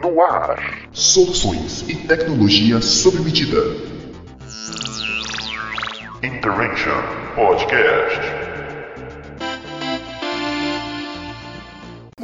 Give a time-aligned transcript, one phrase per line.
[0.00, 0.88] No ar.
[0.92, 3.60] Soluções e tecnologia sob medida.
[6.22, 7.02] Intervention
[7.34, 8.35] Podcast.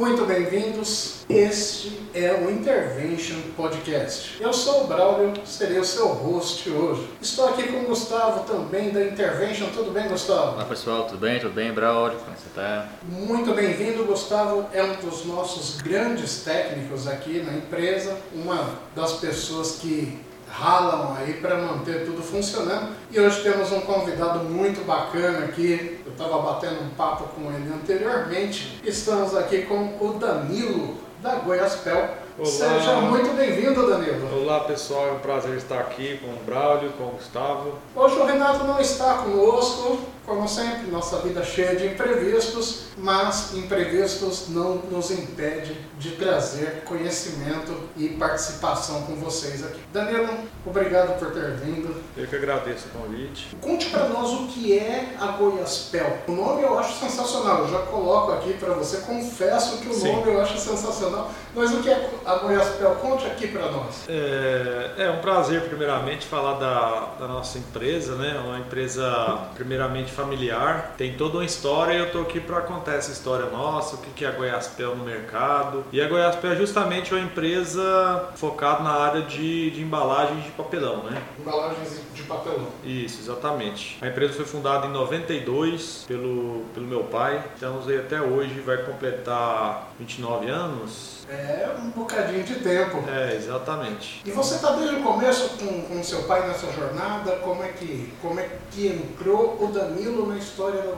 [0.03, 1.23] Muito bem-vindos.
[1.29, 4.35] Este é o Intervention Podcast.
[4.41, 7.07] Eu sou o Braulio, serei o seu host hoje.
[7.21, 9.67] Estou aqui com o Gustavo também da Intervention.
[9.73, 10.55] Tudo bem, Gustavo?
[10.55, 11.39] Olá pessoal, tudo bem?
[11.39, 12.19] Tudo bem, Braulio?
[12.19, 12.89] Como você tá?
[13.07, 14.65] Muito bem-vindo, Gustavo.
[14.73, 20.19] É um dos nossos grandes técnicos aqui na empresa, uma das pessoas que
[20.53, 22.93] ralam aí para manter tudo funcionando.
[23.11, 25.99] E hoje temos um convidado muito bacana aqui.
[26.13, 28.79] Eu estava batendo um papo com ele anteriormente.
[28.83, 32.09] Estamos aqui com o Danilo da Goiaspel.
[32.37, 32.45] Olá.
[32.45, 34.43] Seja muito bem-vindo, Danilo.
[34.43, 37.79] Olá pessoal, é um prazer estar aqui com o Braulio, com o Gustavo.
[37.95, 44.49] Hoje o Renato não está conosco, como sempre, nossa vida cheia de imprevistos, mas imprevistos
[44.49, 49.79] não nos impede de trazer conhecimento e participação com vocês aqui.
[49.91, 50.29] Danilo,
[50.65, 52.01] obrigado por ter vindo.
[52.15, 53.55] Eu que agradeço o convite.
[53.61, 56.19] Conte para nós o que é a Goiaspel.
[56.27, 60.13] O nome eu acho sensacional, eu já coloco aqui para você, confesso que o Sim.
[60.13, 62.95] nome eu acho sensacional, mas o que é a Goiaspel?
[62.95, 64.05] Conte aqui para nós.
[64.07, 68.39] É, é um prazer, primeiramente, falar da, da nossa empresa, né?
[68.39, 70.93] Uma empresa, primeiramente, familiar.
[70.97, 74.23] Tem toda uma história e eu estou aqui para contar essa história nossa, o que
[74.23, 75.83] é a Goiaspel no mercado.
[75.91, 81.03] E a Goiaspel é justamente uma empresa focada na área de, de embalagem de papelão,
[81.03, 81.21] né?
[81.39, 82.67] Embalagens de papelão.
[82.83, 83.97] Isso, exatamente.
[84.01, 87.43] A empresa foi fundada em 92 pelo, pelo meu pai.
[87.53, 91.23] Estamos aí até hoje, vai completar 29 anos.
[91.29, 93.03] É um bocadinho de tempo.
[93.09, 94.21] É, exatamente.
[94.25, 97.37] E você está desde o começo com, com seu pai nessa jornada?
[97.37, 100.93] Como é, que, como é que entrou o Danilo na história da?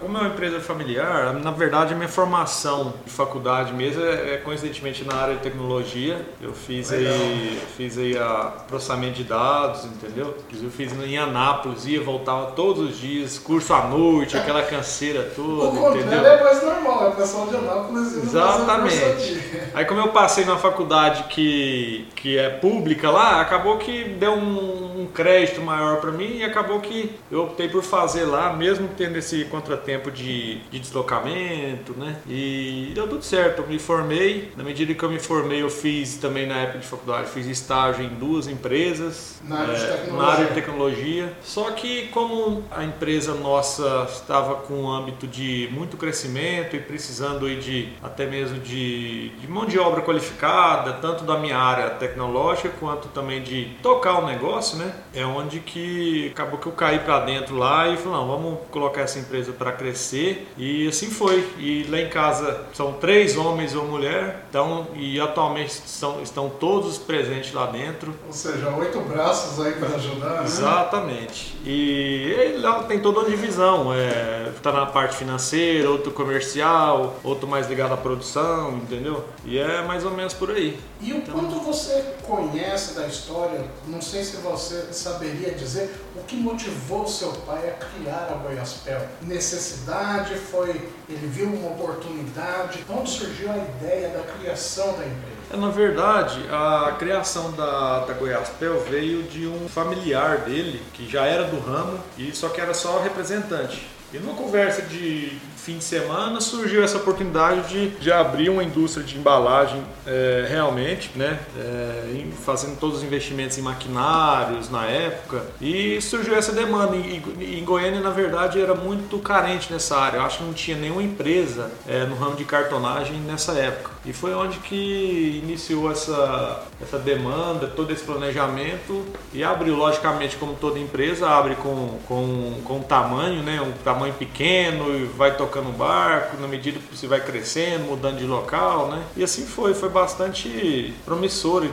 [0.00, 4.36] Como é uma empresa familiar, na verdade a minha formação de faculdade mesmo é, é
[4.38, 6.24] coincidentemente na área de tecnologia.
[6.40, 7.12] Eu fiz Legal.
[7.12, 10.36] aí, fiz aí a processamento de dados, entendeu?
[10.62, 15.34] Eu fiz em Anápolis, ia, voltava todos os dias, curso à noite, aquela canseira O
[15.34, 16.26] toda, contrário entendeu?
[16.26, 19.38] é mais normal, é o pessoal de Anápolis Exatamente.
[19.74, 25.02] Aí como eu passei na faculdade que, que é pública lá, acabou que deu um,
[25.02, 29.16] um crédito maior para mim e acabou que eu optei por fazer lá, mesmo tendo
[29.16, 32.16] esse contratempo de, de deslocamento, né?
[32.28, 34.52] E deu tudo certo, eu me formei.
[34.56, 38.04] Na medida que eu me formei, eu fiz também na época de faculdade, fiz estágio
[38.04, 39.40] em duas empresas.
[39.44, 40.22] Na área de é, tecnologia.
[40.22, 41.32] na área de tecnologia.
[41.42, 47.46] Só que como a empresa nossa estava com um âmbito de muito crescimento e precisando
[47.46, 52.70] aí de até mesmo de, de mão de obra qualificada, tanto da minha área tecnológica
[52.80, 54.92] quanto também de tocar o negócio, né?
[55.14, 59.02] É onde que acabou que eu caí para dentro lá e falei, não, vamos colocar
[59.02, 61.48] essa empresa para crescer e assim foi.
[61.58, 66.98] E lá em casa são três homens ou mulher, então e atualmente são, estão todos
[66.98, 68.12] presentes lá dentro.
[68.26, 70.44] Ou seja, oito braços aí para ajudar, né?
[70.44, 71.56] Exatamente.
[71.64, 73.94] E ele lá tem toda uma divisão.
[73.94, 79.24] É, tá na parte financeira, outro comercial, outro mais ligado à produção, entendeu?
[79.44, 80.78] E é mais ou menos por aí.
[81.00, 86.36] E o quanto você conhece da história, não sei se você saberia dizer o que
[86.36, 89.00] motivou seu pai a criar a Goiaspel.
[89.22, 90.70] Necessidade foi,
[91.08, 95.38] ele viu uma oportunidade, onde surgiu a ideia da criação da empresa?
[95.50, 101.24] É, Na verdade, a criação da, da Goiaspel veio de um familiar dele, que já
[101.24, 103.88] era do ramo, e só que era só representante.
[104.12, 109.04] E numa conversa de fim de semana surgiu essa oportunidade de, de abrir uma indústria
[109.04, 111.38] de embalagem é, realmente, né?
[111.58, 115.44] É, fazendo todos os investimentos em maquinários na época.
[115.60, 116.96] E surgiu essa demanda.
[116.96, 117.22] E
[117.58, 120.16] em Goiânia, na verdade, era muito carente nessa área.
[120.16, 123.90] Eu acho que não tinha nenhuma empresa é, no ramo de cartonagem nessa época.
[124.04, 130.54] E foi onde que iniciou essa, essa demanda, todo esse planejamento e abriu, logicamente, como
[130.54, 133.60] toda empresa, abre com, com, com tamanho, né?
[133.60, 138.18] um tamanho pequeno e vai tocando o barco, na medida que você vai crescendo, mudando
[138.18, 139.04] de local, né?
[139.16, 141.70] E assim foi, foi bastante promissor e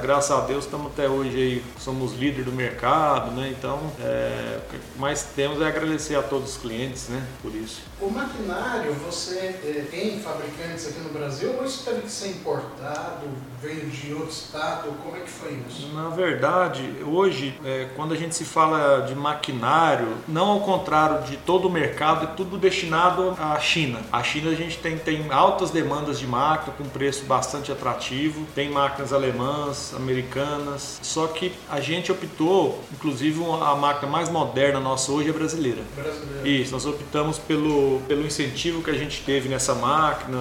[0.00, 3.54] graças a Deus estamos até hoje aí, somos líder do mercado, né?
[3.56, 7.24] Então, é, o que mais temos é agradecer a todos os clientes, né?
[7.42, 7.82] Por isso.
[8.00, 13.26] O maquinário, você eh, tem fabricantes aqui no Brasil isso teve que ser importado,
[13.60, 14.88] veio de outro estado?
[15.02, 15.88] Como é que foi isso?
[15.94, 21.36] Na verdade, hoje, é, quando a gente se fala de maquinário, não ao contrário de
[21.36, 24.00] todo o mercado, é tudo destinado à China.
[24.10, 28.70] A China a gente tem, tem altas demandas de máquina com preço bastante atrativo, tem
[28.70, 35.28] máquinas alemãs, americanas, só que a gente optou, inclusive a máquina mais moderna nossa hoje
[35.28, 35.82] é brasileira.
[35.94, 36.46] Brasileiro.
[36.46, 40.38] Isso, nós optamos pelo, pelo incentivo que a gente teve nessa máquina,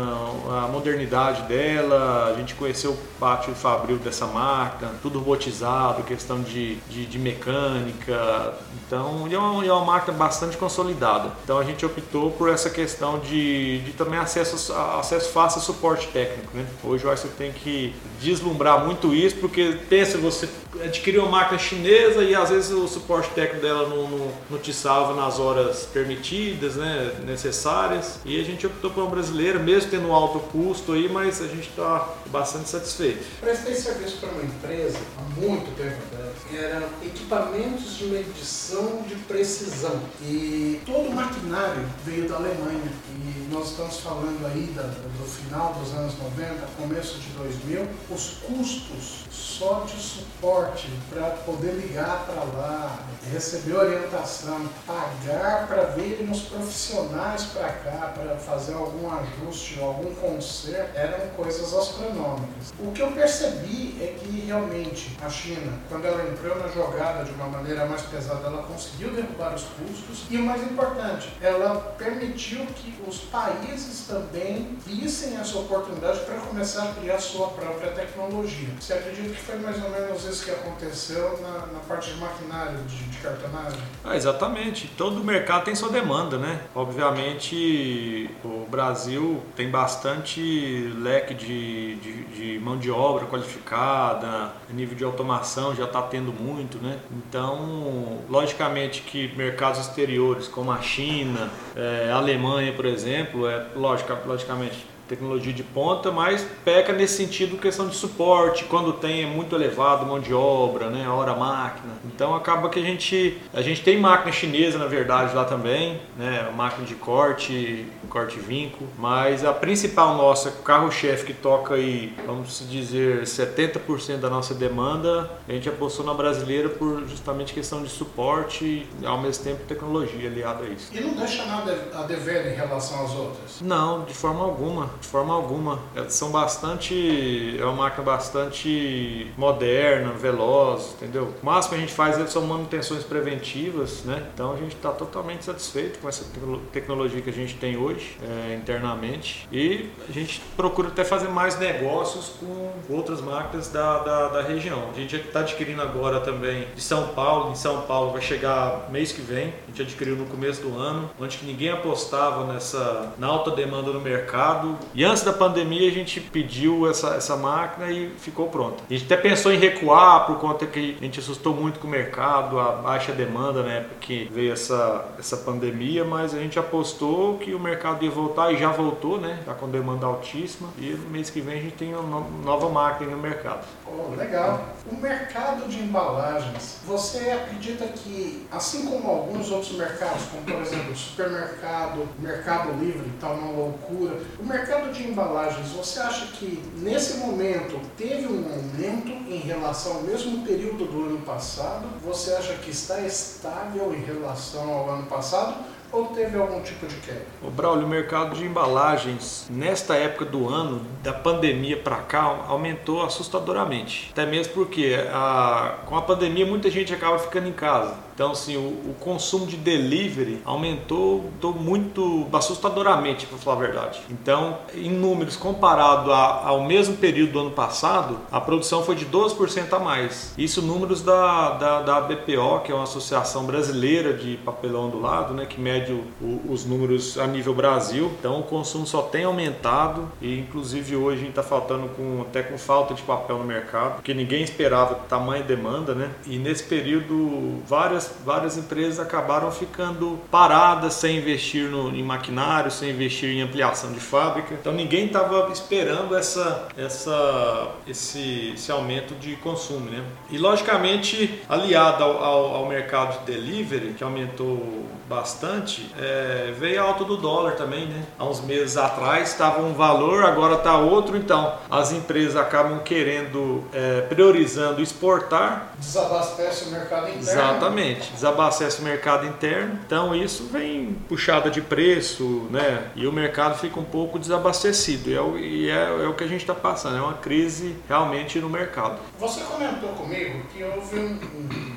[0.49, 1.06] a modernidade
[1.43, 7.19] dela, a gente conheceu o pátio fabril dessa máquina, tudo robotizado, questão de, de, de
[7.19, 8.53] mecânica,
[8.85, 11.31] então é uma, é uma máquina bastante consolidada.
[11.43, 16.07] Então a gente optou por essa questão de, de também acesso, acesso fácil a suporte
[16.07, 16.55] técnico.
[16.55, 16.65] Né?
[16.83, 20.47] Hoje eu acho que você tem que deslumbrar muito isso, porque pensa, você
[20.83, 24.73] adquirir uma máquina chinesa e às vezes o suporte técnico dela não, não, não te
[24.73, 28.19] salva nas horas permitidas, né, necessárias.
[28.25, 31.69] E a gente optou por uma brasileira, mesmo tendo um alto custo mas a gente
[31.69, 33.25] está bastante satisfeito.
[33.39, 36.35] Prestei serviço para uma empresa há muito tempo atrás.
[36.53, 39.99] Eram equipamentos de medição de precisão.
[40.21, 42.91] E todo o maquinário veio da Alemanha.
[43.09, 47.87] E nós estamos falando aí da, do final dos anos 90, começo de 2000.
[48.09, 52.99] Os custos só de suporte para poder ligar para lá,
[53.31, 60.86] receber orientação, pagar para virem os profissionais para cá para fazer algum ajuste, algum conserto,
[60.95, 62.73] eram coisas astronômicas.
[62.79, 67.31] O que eu percebi é que realmente a China, quando ela entrou na jogada de
[67.31, 72.65] uma maneira mais pesada, ela conseguiu derrubar os custos e o mais importante, ela permitiu
[72.65, 78.69] que os países também vissem essa oportunidade para começar a criar sua própria tecnologia.
[78.79, 82.77] Você acredita que foi mais ou menos isso que aconteceu na, na parte de maquinário,
[82.83, 83.79] de, de cartonagem?
[84.03, 84.87] Ah, exatamente.
[84.97, 86.61] Todo mercado tem sua demanda, né?
[86.75, 95.03] Obviamente, o Brasil tem bastante leque de, de, de mão de obra qualificada, nível de
[95.03, 96.99] automação já está tendo muito, né?
[97.11, 104.17] Então, logicamente que mercados exteriores como a China, é, a Alemanha, por exemplo, é lógica,
[104.25, 109.55] logicamente tecnologia de ponta, mas peca nesse sentido questão de suporte, quando tem é muito
[109.55, 111.93] elevado mão de obra, né, hora máquina.
[112.05, 116.51] Então acaba que a gente a gente tem máquina chinesa na verdade lá também, né,
[116.55, 123.23] máquina de corte, corte vinco, mas a principal nossa carro-chefe que toca aí, vamos dizer,
[123.23, 129.05] 70% da nossa demanda, a gente apostou na brasileira por justamente questão de suporte e
[129.05, 130.89] ao mesmo tempo tecnologia aliada a isso.
[130.93, 133.61] E não deixa nada a dever em relação às outras?
[133.61, 135.79] Não, de forma alguma de forma alguma.
[135.95, 137.57] Elas são bastante.
[137.59, 141.33] É uma máquina bastante moderna, veloz, entendeu?
[141.41, 144.27] O máximo que a gente faz são manutenções preventivas, né?
[144.33, 146.25] Então a gente está totalmente satisfeito com essa
[146.71, 151.57] tecnologia que a gente tem hoje é, internamente e a gente procura até fazer mais
[151.59, 154.89] negócios com outras máquinas da, da, da região.
[154.89, 157.51] A gente está adquirindo agora também de São Paulo.
[157.51, 159.53] Em São Paulo vai chegar mês que vem.
[159.65, 164.01] A gente adquiriu no começo do ano, onde ninguém apostava nessa na alta demanda no
[164.01, 168.83] mercado e antes da pandemia a gente pediu essa, essa máquina e ficou pronta.
[168.89, 171.89] A gente até pensou em recuar por conta que a gente assustou muito com o
[171.89, 177.37] mercado, a baixa demanda na época que veio essa, essa pandemia, mas a gente apostou
[177.37, 179.37] que o mercado ia voltar e já voltou, né?
[179.39, 183.11] Está com demanda altíssima e no mês que vem a gente tem uma nova máquina
[183.11, 183.65] no mercado.
[183.85, 184.69] Oh, legal.
[184.91, 190.91] O mercado de embalagens, você acredita que, assim como alguns outros mercados, como por exemplo
[190.91, 196.61] o supermercado, mercado livre, está uma loucura, o mercado mercado de embalagens, você acha que
[196.77, 201.87] nesse momento teve um aumento em relação ao mesmo período do ano passado?
[202.05, 205.55] Você acha que está estável em relação ao ano passado?
[205.89, 207.25] ou teve algum tipo de queda?
[207.41, 213.03] O Braulio, o mercado de embalagens nesta época do ano, da pandemia para cá, aumentou
[213.03, 214.09] assustadoramente.
[214.11, 217.95] Até mesmo porque a, com a pandemia muita gente acaba ficando em casa.
[218.17, 224.01] Então, assim, o, o consumo de delivery aumentou, muito, assustadoramente, para falar a verdade.
[224.09, 229.05] Então, em números comparado a, ao mesmo período do ano passado, a produção foi de
[229.05, 230.33] 12% a mais.
[230.35, 235.35] Isso números da, da, da BPO, que é uma associação brasileira de papelão do lado,
[235.35, 238.11] né, que mede o, os números a nível Brasil.
[238.19, 242.41] Então, o consumo só tem aumentado e, inclusive, hoje a gente está faltando com, até
[242.41, 246.09] com falta de papel no mercado, porque ninguém esperava tamanha demanda, né?
[246.25, 252.89] E nesse período, várias várias, empresas acabaram ficando paradas sem investir no, em maquinário, sem
[252.89, 254.53] investir em ampliação de fábrica.
[254.53, 259.89] Então ninguém estava esperando essa, essa, esse, esse aumento de consumo.
[259.89, 260.03] Né?
[260.29, 266.85] E logicamente, aliado ao, ao, ao mercado de delivery, que aumentou bastante, é, veio a
[266.85, 268.03] alta do dólar também, né?
[268.19, 273.63] Há uns meses atrás estava um valor, agora está outro, então as empresas acabam querendo,
[273.73, 275.73] é, priorizando exportar.
[275.77, 277.21] Desabastece o mercado interno.
[277.21, 282.91] Exatamente, desabastece o mercado interno, então isso vem puxada de preço, né?
[282.95, 286.23] E o mercado fica um pouco desabastecido, e é, o, e é, é o que
[286.23, 288.99] a gente está passando, é uma crise realmente no mercado.
[289.19, 291.19] Você comentou comigo que houve um,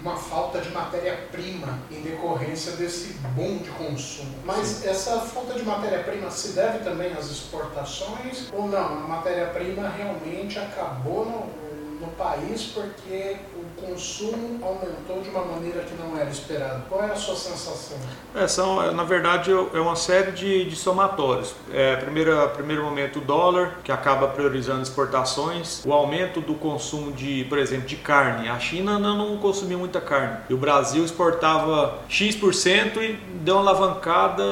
[0.02, 4.34] uma falta de matéria-prima em decorrência desse boom de consumo.
[4.44, 4.88] Mas Sim.
[4.88, 9.04] essa falta de matéria-prima se deve também às exportações ou não?
[9.04, 13.36] A matéria-prima realmente acabou no, no país porque
[13.76, 16.82] consumo aumentou de uma maneira que não era esperado.
[16.88, 17.98] Qual é a sua sensação?
[18.34, 21.54] É, são, é, na verdade, é uma série de, de somatórios.
[21.72, 27.44] É, primeiro, primeiro momento, o dólar, que acaba priorizando exportações, o aumento do consumo de,
[27.44, 28.48] por exemplo, de carne.
[28.48, 33.12] A China não, não consumia muita carne e o Brasil exportava X% e
[33.42, 34.42] deu uma alavancada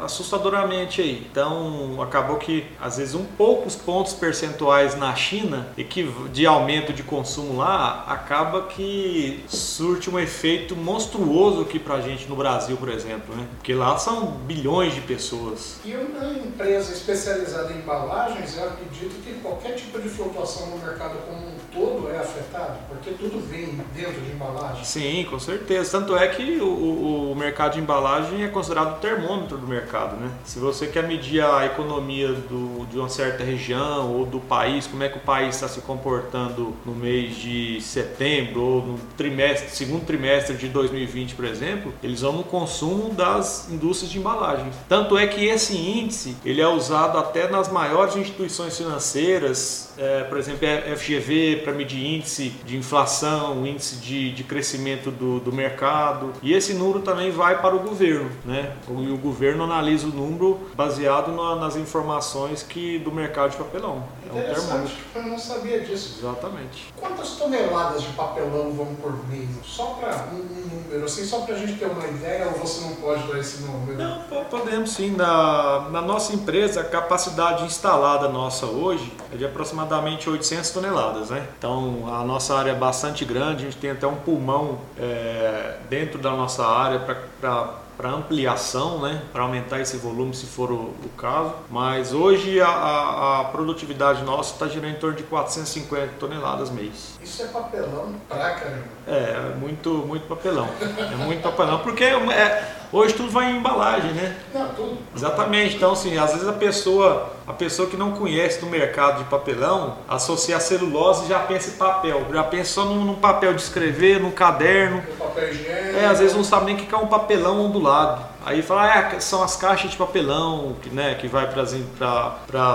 [0.00, 1.26] assustadoramente aí.
[1.30, 6.92] Então, acabou que, às vezes, um poucos pontos percentuais na China e que de aumento
[6.92, 12.88] de consumo lá acaba que surte um efeito monstruoso aqui pra gente no Brasil, por
[12.88, 13.46] exemplo, né?
[13.56, 15.78] Porque lá são bilhões de pessoas.
[15.84, 21.16] E uma empresa especializada em embalagens, eu acredito que qualquer tipo de flutuação no mercado
[21.26, 24.84] como um todo é afetado, porque tudo vem dentro de embalagem.
[24.84, 25.98] Sim, com certeza.
[25.98, 30.30] Tanto é que o, o mercado de embalagem é considerado o termômetro do mercado, né?
[30.44, 35.02] Se você quer medir a economia do, de uma certa região ou do país, como
[35.02, 40.56] é que o país está se comportando no mês de setembro no trimestre, segundo trimestre
[40.56, 44.70] de 2020, por exemplo, eles vão no consumo das indústrias de embalagem.
[44.88, 50.38] Tanto é que esse índice ele é usado até nas maiores instituições financeiras, é, por
[50.38, 56.32] exemplo, a FGV para medir índice de inflação, índice de, de crescimento do, do mercado.
[56.42, 58.74] E esse número também vai para o governo, né?
[58.88, 64.04] E o governo analisa o número baseado na, nas informações que do mercado de papelão.
[64.28, 64.96] É um termômetro.
[65.14, 66.18] Eu não sabia disso.
[66.20, 66.92] Exatamente.
[66.96, 69.48] Quantas toneladas de papelão vão por mês?
[69.64, 72.82] Só para um, um, número, assim, só para a gente ter uma ideia, ou você
[72.82, 73.96] não pode dar esse número?
[73.96, 75.16] Não, podemos sim.
[75.16, 79.85] Na, na nossa empresa, a capacidade instalada nossa hoje é de aproximadamente
[80.28, 81.46] 800 toneladas, né?
[81.58, 86.18] Então, a nossa área é bastante grande, a gente tem até um pulmão é, dentro
[86.18, 86.98] da nossa área
[87.40, 91.54] para para ampliação, né, para aumentar esse volume se for o, o caso.
[91.70, 97.18] Mas hoje a, a, a produtividade nossa está girando em torno de 450 toneladas mês.
[97.22, 98.84] Isso é papelão pra caramba.
[99.06, 100.68] É, muito, muito papelão.
[100.80, 104.36] É muito papelão, porque é, hoje tudo vai em embalagem, né?
[104.54, 104.98] Não, tudo.
[105.14, 105.76] Exatamente.
[105.76, 109.98] Então, assim, às vezes a pessoa, a pessoa que não conhece do mercado de papelão,
[110.08, 112.26] associa a celulose e já pensa em papel.
[112.32, 115.02] Já pensa só num, num papel de escrever, num caderno.
[115.12, 115.96] O papel higiênico.
[115.96, 118.36] É, às vezes não sabe nem o que é um papelão ondulado.
[118.46, 121.62] Aí fala, ah, são as caixas de papelão que, né, que vai para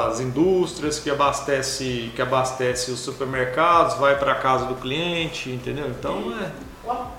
[0.07, 5.87] as indústrias, que abastece, que abastece os supermercados, vai para a casa do cliente, entendeu?
[5.87, 6.51] Então é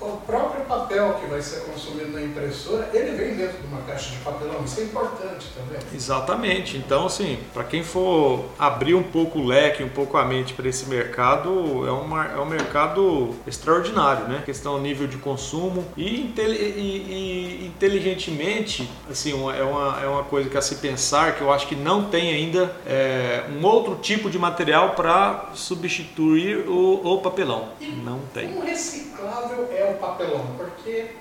[0.01, 4.11] o próprio papel que vai ser consumido na impressora, ele vem dentro de uma caixa
[4.11, 5.81] de papelão, isso é importante também.
[5.93, 6.77] Exatamente.
[6.77, 10.67] Então, assim, para quem for abrir um pouco o leque, um pouco a mente para
[10.67, 14.43] esse mercado, é, uma, é um mercado extraordinário, né?
[14.45, 20.57] Questão nível de consumo e, e, e inteligentemente, assim, é uma, é uma coisa que
[20.57, 24.37] a se pensar que eu acho que não tem ainda é, um outro tipo de
[24.37, 27.69] material para substituir o, o papelão.
[27.79, 28.55] E não tem.
[28.55, 31.11] Um reciclável é o papelão, porque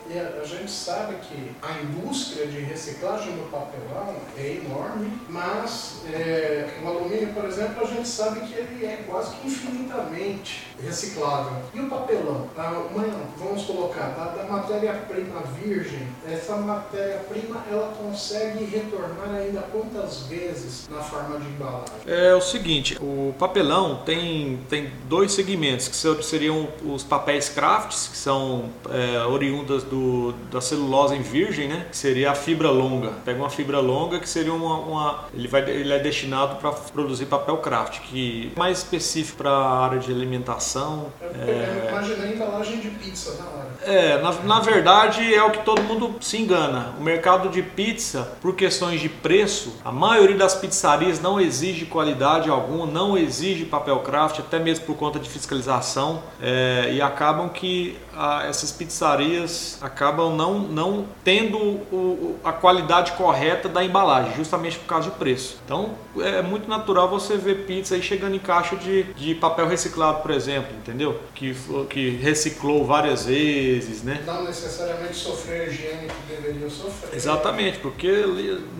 [0.40, 6.84] a gente sabe que a indústria de reciclagem do papelão é enorme, mas é, o
[7.22, 11.62] alumínio, por exemplo, a gente sabe que ele é quase que infinitamente reciclável.
[11.72, 12.48] E o papelão?
[12.92, 13.04] Uma,
[13.38, 20.98] vamos colocar, da, da matéria-prima virgem, essa matéria-prima ela consegue retornar ainda quantas vezes na
[20.98, 21.94] forma de embalagem?
[22.06, 28.16] É o seguinte, o papelão tem, tem dois segmentos, que seriam os papéis crafts, que
[28.16, 31.86] são é, oriundas do, da celulose em virgem, né?
[31.90, 33.10] Que seria a fibra longa.
[33.24, 37.11] Pega uma fibra longa que seria uma, uma ele vai ele é destinado para produzir
[37.26, 41.06] papel craft, que é mais específico para a área de alimentação.
[41.20, 41.88] Eu é...
[41.90, 43.72] imaginei embalagem de pizza na hora.
[43.84, 46.94] É, na, na verdade é o que todo mundo se engana.
[46.98, 52.48] O mercado de pizza, por questões de preço, a maioria das pizzarias não exige qualidade
[52.48, 57.98] alguma, não exige papel craft, até mesmo por conta de fiscalização, é, e acabam que
[58.16, 64.86] a, essas pizzarias acabam não, não tendo o, a qualidade correta da embalagem, justamente por
[64.86, 65.58] causa do preço.
[65.64, 65.90] Então
[66.20, 70.30] é muito natural você ver pizza aí chegando em caixa de, de papel reciclado, por
[70.30, 71.18] exemplo, entendeu?
[71.34, 71.56] Que,
[71.88, 74.22] que reciclou várias vezes, né?
[74.26, 77.14] Não necessariamente sofrer a higiene que deveria sofrer.
[77.14, 78.24] Exatamente, porque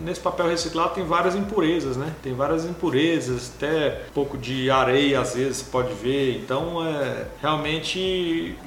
[0.03, 2.13] nesse papel reciclado tem várias impurezas, né?
[2.21, 6.37] Tem várias impurezas, até um pouco de areia às vezes pode ver.
[6.43, 7.99] Então é realmente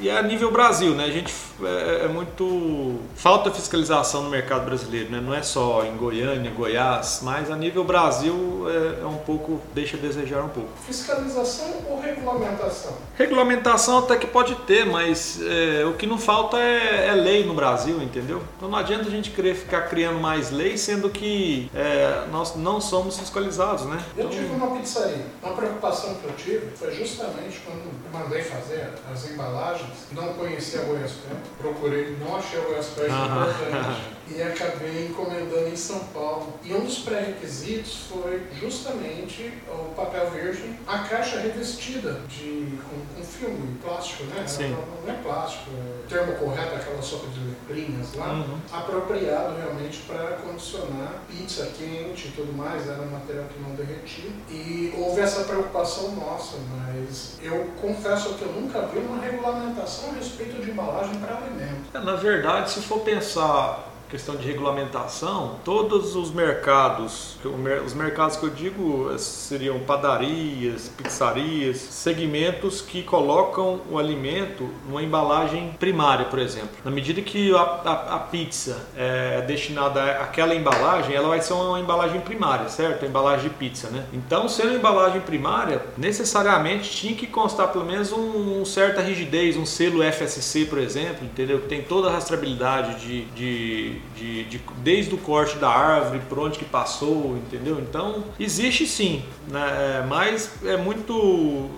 [0.01, 1.05] e é a nível Brasil, né?
[1.05, 1.33] A gente
[1.63, 5.21] é, é muito falta fiscalização no mercado brasileiro, né?
[5.21, 9.97] Não é só em Goiânia, Goiás, mas a nível Brasil é, é um pouco deixa
[9.97, 10.71] a desejar um pouco.
[10.87, 12.93] Fiscalização ou regulamentação?
[13.17, 17.55] Regulamentação até que pode ter, mas é, o que não falta é, é, lei no
[17.55, 18.43] Brasil, entendeu?
[18.57, 22.81] Então não adianta a gente querer ficar criando mais leis, sendo que é, nós não
[22.81, 24.03] somos fiscalizados, né?
[24.17, 25.27] Eu tive uma pizzaria.
[25.43, 30.85] Uma preocupação que eu tive foi justamente quando mandei fazer as embalagens, não conhecia a
[30.85, 36.55] Goiaspé, procurei, não achei a Goiaspé importante e acabei encomendando em São Paulo.
[36.65, 43.25] E um dos pré-requisitos foi justamente o papel virgem, a caixa revestida de, com, com
[43.27, 44.45] filme plástico, né?
[44.47, 44.77] Sim.
[45.07, 48.59] Não é plástico, é o termo correto, aquela sopa de letrinhas lá, Uhum.
[48.73, 54.31] apropriado realmente para condicionar pizza quente e tudo mais, era um material que não derretia.
[54.51, 60.15] E houve essa preocupação nossa, mas eu confesso que eu nunca vi uma regulamentação a
[60.15, 61.87] respeito de embalagem para alimento.
[61.95, 67.37] É, Na verdade, se for pensar questão de regulamentação, todos os mercados,
[67.85, 75.03] os mercados que eu digo eh, seriam padarias, pizzarias, segmentos que colocam o alimento numa
[75.03, 76.69] embalagem primária, por exemplo.
[76.85, 81.81] Na medida que a, a- a pizza é destinada àquela embalagem, ela vai ser uma
[81.81, 83.05] embalagem primária, certo?
[83.05, 84.05] A embalagem de pizza, né?
[84.13, 89.67] Então, sendo embalagem primária, necessariamente tinha que constar pelo menos um, um certa rigidez, um
[89.67, 91.61] selo FSC, por exemplo, entendeu?
[91.61, 96.39] Que tem toda a rastreabilidade de, de, de, de- desde o corte da árvore, por
[96.39, 97.79] onde que passou, entendeu?
[97.81, 100.01] Então, existe sim, né?
[100.03, 101.69] É, mas é muito,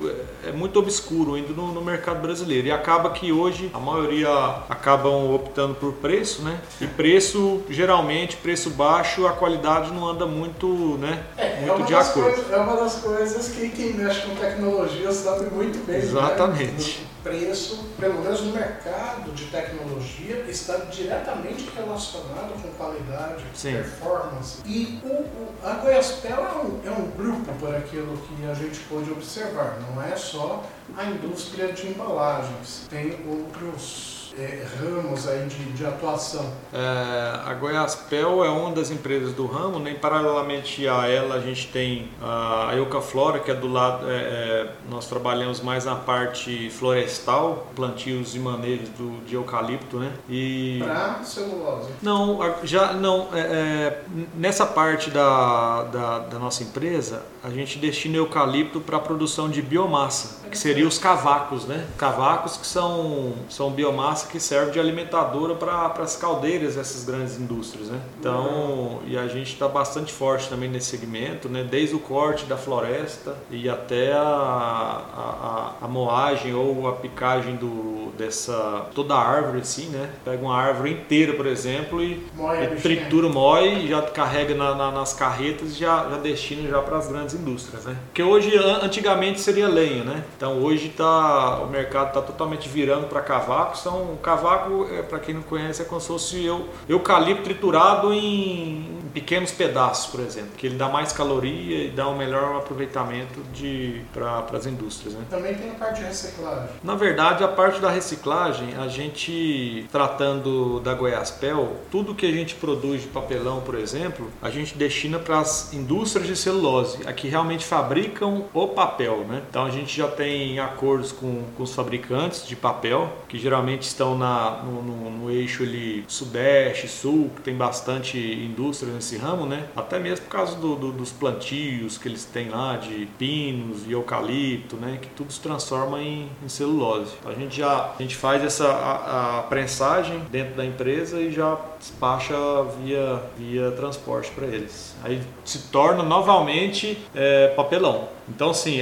[0.47, 2.67] é muito obscuro ainda no, no mercado brasileiro.
[2.69, 4.29] E acaba que hoje a maioria
[4.69, 6.61] acabam optando por preço, né?
[6.81, 10.67] E preço, geralmente, preço baixo, a qualidade não anda muito,
[11.01, 11.23] né?
[11.37, 12.35] É, é, muito uma de acordo.
[12.35, 15.97] coisas, é uma das coisas que quem mexe com tecnologia sabe muito bem.
[15.99, 16.03] né?
[16.05, 17.01] Exatamente.
[17.03, 23.73] O preço, pelo menos no mercado de tecnologia, está diretamente relacionado com qualidade, Sim.
[23.73, 24.59] performance.
[24.65, 28.81] E o, o- a Goiaspel é um, é um grupo, por aquilo que a gente
[28.81, 29.79] pôde observar.
[29.95, 30.65] Não é só
[30.97, 32.87] a indústria de embalagens.
[32.89, 36.53] Tem outros eh, ramos aí de, de atuação.
[36.73, 39.93] É, a Goiaspel é uma das empresas do ramo, né?
[39.93, 44.71] E paralelamente a ela a gente tem a Eucaflora, que é do lado, é, é,
[44.89, 50.13] nós trabalhamos mais na parte florestal, plantios e manejos do, de eucalipto, né?
[50.29, 51.91] E Para celulose.
[52.01, 53.29] não, já não.
[53.33, 54.03] é, é,
[54.35, 59.63] nessa parte da, da, da nossa empresa, a gente destina eucalipto para a produção de
[59.63, 61.87] biomassa, que seria os cavacos, né?
[61.97, 67.89] Cavacos que são, são biomassa que serve de alimentadora para as caldeiras dessas grandes indústrias,
[67.89, 68.01] né?
[68.19, 71.65] Então, e a gente está bastante forte também nesse segmento, né?
[71.69, 77.57] Desde o corte da floresta e até a, a, a, a moagem ou a picagem
[77.57, 80.11] do, dessa toda a árvore assim, né?
[80.25, 82.27] Pega uma árvore inteira, por exemplo, e,
[82.65, 86.97] e tritura, moe, já carrega na- na- nas carretas e já, já destina já para
[86.99, 87.97] as grandes indústrias, né?
[88.07, 90.25] Porque hoje, an- antigamente seria lenha, né?
[90.37, 93.77] Então hoje tá, o mercado está totalmente virando para cavaco.
[93.77, 98.88] São, cavaco, é, para quem não conhece, é como se fosse eu, eucalipto triturado em
[99.21, 104.01] pequenos pedaços, por exemplo, que ele dá mais caloria e dá um melhor aproveitamento de
[104.13, 105.25] para as indústrias, né?
[105.29, 106.69] Também tem a parte de reciclagem.
[106.85, 112.55] Na verdade, a parte da reciclagem, a gente tratando da Goiaspel, tudo que a gente
[112.55, 117.29] produz de papelão, por exemplo, a gente destina para as indústrias de celulose, a que
[117.29, 119.43] realmente fabricam o papel, né?
[119.51, 124.17] Então a gente já tem acordos com, com os fabricantes de papel, que geralmente estão
[124.17, 129.65] na, no, no- no eixo ali sudeste, sul, que tem bastante indústria nesse ramo, né?
[129.77, 133.93] Até mesmo por causa do- do- dos plantios que eles têm lá de pinos e
[133.93, 134.99] eucalipto, né?
[135.01, 137.13] Que tudo se transforma em, em celulose.
[137.21, 141.31] Então, a gente já a gente faz essa a, a prensagem dentro da empresa e
[141.33, 142.35] já despacha
[142.83, 144.95] via via transporte para eles.
[145.05, 148.09] Aí se torna novamente é, papelão.
[148.29, 148.81] Então, assim,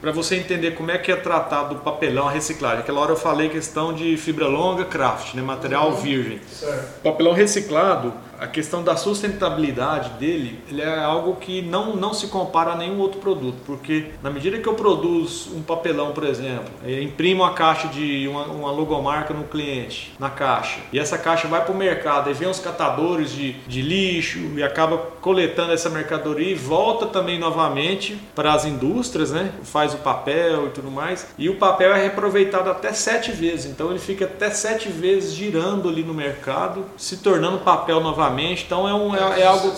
[0.00, 2.80] para você entender como é que é tratado o papelão, a reciclagem.
[2.80, 5.40] Aquela hora eu falei questão de fibra longa, craft, né?
[5.42, 6.38] material virgem.
[6.46, 7.00] Certo.
[7.02, 12.72] Papelão reciclado, a questão da sustentabilidade dele, ele é algo que não, não se compara
[12.72, 17.44] a nenhum outro produto, porque na medida que eu produzo um papelão, por exemplo, imprimo
[17.44, 21.72] a caixa de uma, uma logomarca no cliente, na caixa, e essa caixa vai para
[21.72, 26.54] o mercado, e vem os catadores de, de lixo e acaba coletando essa mercadoria e
[26.54, 29.52] volta também novamente para as indústrias, né?
[29.62, 33.90] Faz o papel e tudo mais, e o papel é reaproveitado até sete vezes, então
[33.90, 38.33] ele fica até sete vezes girando ali no mercado, se tornando papel novamente.
[38.42, 39.72] Então é, um, é, é algo.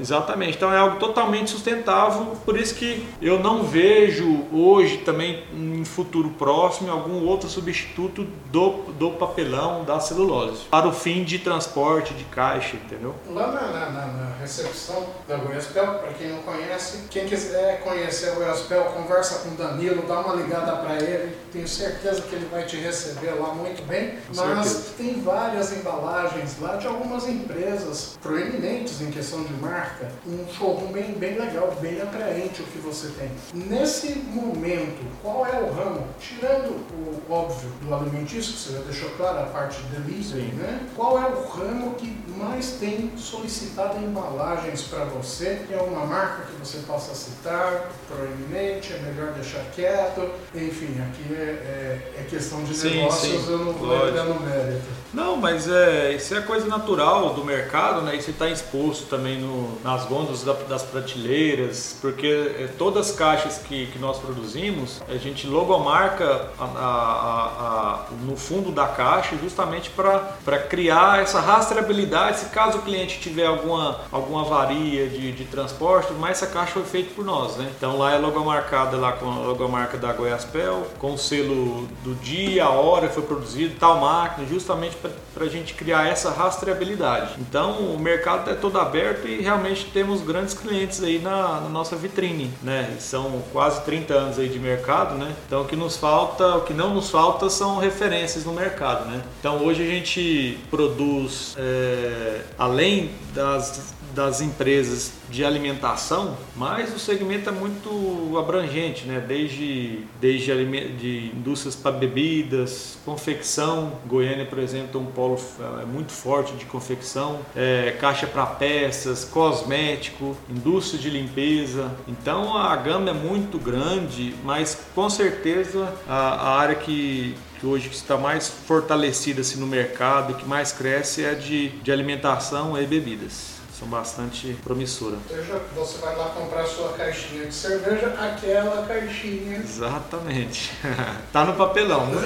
[0.00, 0.56] Exatamente.
[0.56, 2.36] Então é algo totalmente sustentável.
[2.44, 8.70] Por isso que eu não vejo hoje também em futuro próximo algum outro substituto do,
[8.98, 13.14] do papelão da celulose para o fim de transporte de caixa, entendeu?
[13.30, 18.34] Lá na, na, na recepção da Goiaspel, para quem não conhece, quem quiser conhecer a
[18.34, 21.36] Goiaspel, conversa com o Danilo, dá uma ligada para ele.
[21.52, 24.10] Tenho certeza que ele vai te receber lá muito bem.
[24.10, 24.94] Com Mas certeza.
[24.96, 27.71] tem várias embalagens lá de algumas empresas
[28.20, 30.10] proeminentes em questão de marca.
[30.26, 33.30] Um showroom bem, bem legal, bem atraente o que você tem.
[33.54, 36.06] Nesse momento, qual é o ramo?
[36.20, 40.80] Tirando o óbvio do alimentício, que você já deixou claro, a parte de delivery, né?
[40.96, 45.62] Qual é o ramo que mais tem solicitado embalagens para você?
[45.70, 50.28] É uma marca que você possa citar, proeminente, é melhor deixar quieto.
[50.54, 53.52] Enfim, aqui é, é, é questão de sim, negócios, sim.
[53.52, 55.02] eu não vou entrar no mérito.
[55.12, 58.16] Não, mas é, isso é coisa natural do mercado, né?
[58.16, 63.86] Isso está exposto também no, nas gôndolas das prateleiras, porque é, todas as caixas que,
[63.88, 70.58] que nós produzimos, a gente logomarca a, a, a, no fundo da caixa justamente para
[70.70, 76.42] criar essa rastreabilidade se caso o cliente tiver alguma, alguma avaria de, de transporte, mas
[76.42, 77.70] essa caixa foi feita por nós, né?
[77.76, 82.64] Então lá é logomarcada lá com a logomarca da Goiaspel, com o selo do dia,
[82.64, 87.34] a hora que foi produzido, tal máquina, justamente para a gente criar essa rastreabilidade.
[87.40, 91.96] Então o mercado é todo aberto e realmente temos grandes clientes aí na, na nossa
[91.96, 92.96] vitrine, né?
[92.98, 95.34] São quase 30 anos aí de mercado, né?
[95.46, 99.22] Então o que nos falta, o que não nos falta são referências no mercado, né?
[99.40, 102.11] Então hoje a gente produz, é,
[102.58, 109.24] além das das empresas de alimentação, mas o segmento é muito abrangente, né?
[109.26, 110.52] desde, desde
[110.96, 113.92] de indústrias para bebidas, confecção.
[114.06, 115.40] Goiânia, por exemplo, tem um polo
[115.80, 121.90] é, muito forte de confecção, é, caixa para peças, cosmético, indústria de limpeza.
[122.06, 127.88] Então a gama é muito grande, mas com certeza a, a área que, que hoje
[127.90, 133.52] está mais fortalecida assim, no mercado, que mais cresce é de, de alimentação e bebidas
[133.82, 135.18] são bastante promissoras.
[135.28, 139.58] Seja, você vai lá comprar sua caixinha de cerveja, aquela caixinha.
[139.58, 140.72] Exatamente.
[141.32, 142.20] tá no papelão, né?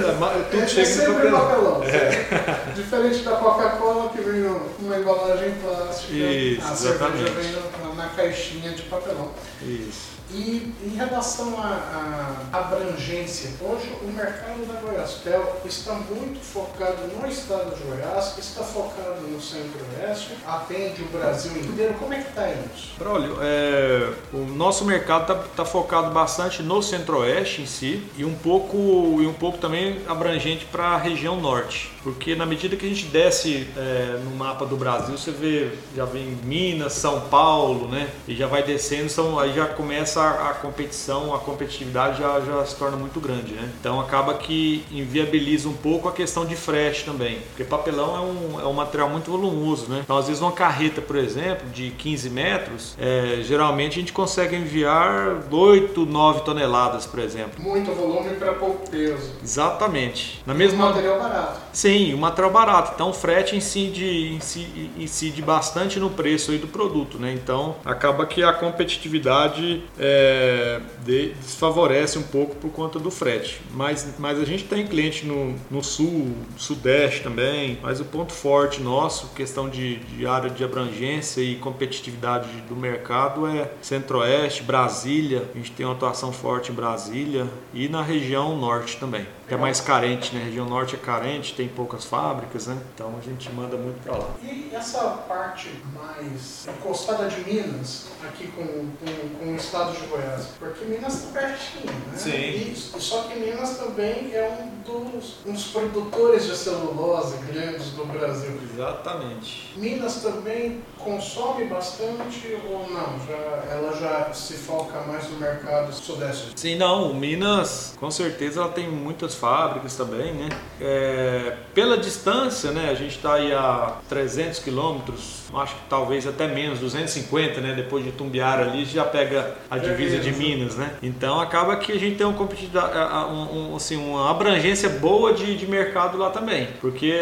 [0.51, 1.41] Tudo é, chega é no papelão.
[1.41, 2.73] papelão é.
[2.75, 4.41] Diferente da Coca-Cola que vem
[4.81, 7.25] numa embalagem plástica, Isso, a exatamente.
[7.25, 9.33] cerveja vem na caixinha de papelão.
[9.63, 10.17] Isso.
[10.31, 17.29] E em relação à, à, abrangência, hoje o mercado da Goiaspel está muito focado no
[17.29, 21.95] estado de Goiás, está focado no centro-oeste, atende o Brasil inteiro.
[21.95, 22.95] Como é que está isso?
[22.99, 28.35] Braulio, é, o nosso mercado está tá focado bastante no centro-oeste em si e um
[28.35, 28.77] pouco,
[29.21, 31.93] e um pouco também abrangente para a região norte.
[32.03, 36.05] Porque na medida que a gente desce é, no mapa do Brasil, você vê, já
[36.05, 38.09] vem Minas, São Paulo, né?
[38.27, 42.65] E já vai descendo, são, aí já começa a, a competição, a competitividade já, já
[42.65, 43.71] se torna muito grande, né?
[43.81, 48.61] Então acaba que inviabiliza um pouco a questão de frete também, porque papelão é um,
[48.61, 50.01] é um material muito volumoso, né?
[50.05, 54.57] Então às vezes uma carreta, por exemplo, de 15 metros, é, geralmente a gente consegue
[54.57, 57.63] enviar 8, 9 toneladas, por exemplo.
[57.63, 59.33] Muito volume para pouco peso.
[59.43, 60.43] Exatamente.
[60.47, 60.87] Na mesma...
[60.87, 61.61] Um material barato.
[61.73, 62.93] Sim, o material barato.
[62.95, 67.33] Então o frete incide, incide, incide bastante no preço aí do produto, né?
[67.33, 73.61] Então acaba que a competitividade é, de, desfavorece um pouco por conta do frete.
[73.73, 78.81] Mas, mas a gente tem cliente no, no sul, sudeste também, mas o ponto forte
[78.81, 85.57] nosso, questão de, de área de abrangência e competitividade do mercado é centro-oeste, Brasília, a
[85.57, 89.81] gente tem uma atuação forte em Brasília e na região norte também que é mais
[89.81, 90.43] carente, né?
[90.43, 92.77] A região norte é carente, tem poucas fábricas, né?
[92.95, 94.31] Então a gente manda muito para lá.
[94.43, 100.49] E essa parte mais encostada de Minas, aqui com, com, com o estado de Goiás?
[100.59, 102.17] Porque Minas está pertinho, né?
[102.17, 102.31] Sim.
[102.31, 108.05] E, só que Minas também é um dos, um dos produtores de celulose grandes do
[108.05, 108.59] Brasil.
[108.75, 109.73] Exatamente.
[109.77, 113.19] Minas também consome bastante ou não?
[113.27, 116.53] Já, ela já se foca mais no mercado sudeste?
[116.57, 120.49] Sim, não, Minas, com certeza, ela tem muitas fábricas também, né?
[120.81, 122.91] É, pela distância, né?
[122.91, 127.75] A gente está aí a 300 quilômetros, acho que talvez até menos, 250, né?
[127.75, 130.93] Depois de Tumbiara ali, já pega a divisa de Minas, né?
[131.03, 135.67] Então acaba que a gente tem um, um, um, assim, uma abrangência boa de, de
[135.67, 137.13] mercado lá também, porque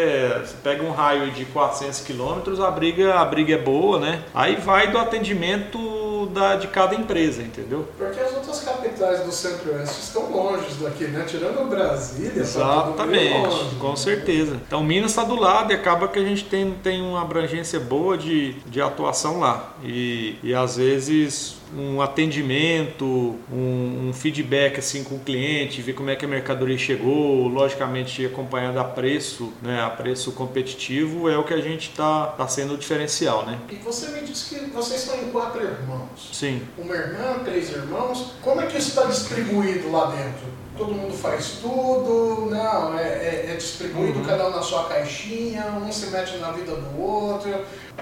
[0.43, 4.23] você pega um raio de 400 quilômetros, a briga, a briga é boa, né?
[4.33, 7.87] Aí vai do atendimento da, de cada empresa, entendeu?
[7.97, 11.23] Porque as outras capitais do Centro-Oeste estão longe daqui, né?
[11.27, 13.95] Tirando Brasília, tá Exatamente, tá longe, com né?
[13.95, 14.61] certeza.
[14.67, 18.17] Então Minas está do lado e acaba que a gente tem, tem uma abrangência boa
[18.17, 19.73] de, de atuação lá.
[19.83, 23.05] E, e às vezes um atendimento,
[23.51, 28.25] um, um, feedback assim com o cliente, ver como é que a mercadoria chegou, logicamente
[28.25, 32.75] acompanhando a preço, né, a preço competitivo é o que a gente está tá sendo
[32.75, 33.59] o diferencial, né?
[33.69, 36.29] E você me disse que vocês são em quatro irmãos.
[36.31, 36.61] Sim.
[36.77, 38.33] Uma irmã, três irmãos.
[38.41, 40.65] Como é que isso está distribuído lá dentro?
[40.77, 44.25] todo mundo faz tudo, não, é, é, é distribuído uhum.
[44.25, 47.49] cada um na sua caixinha, um se mete na vida do outro.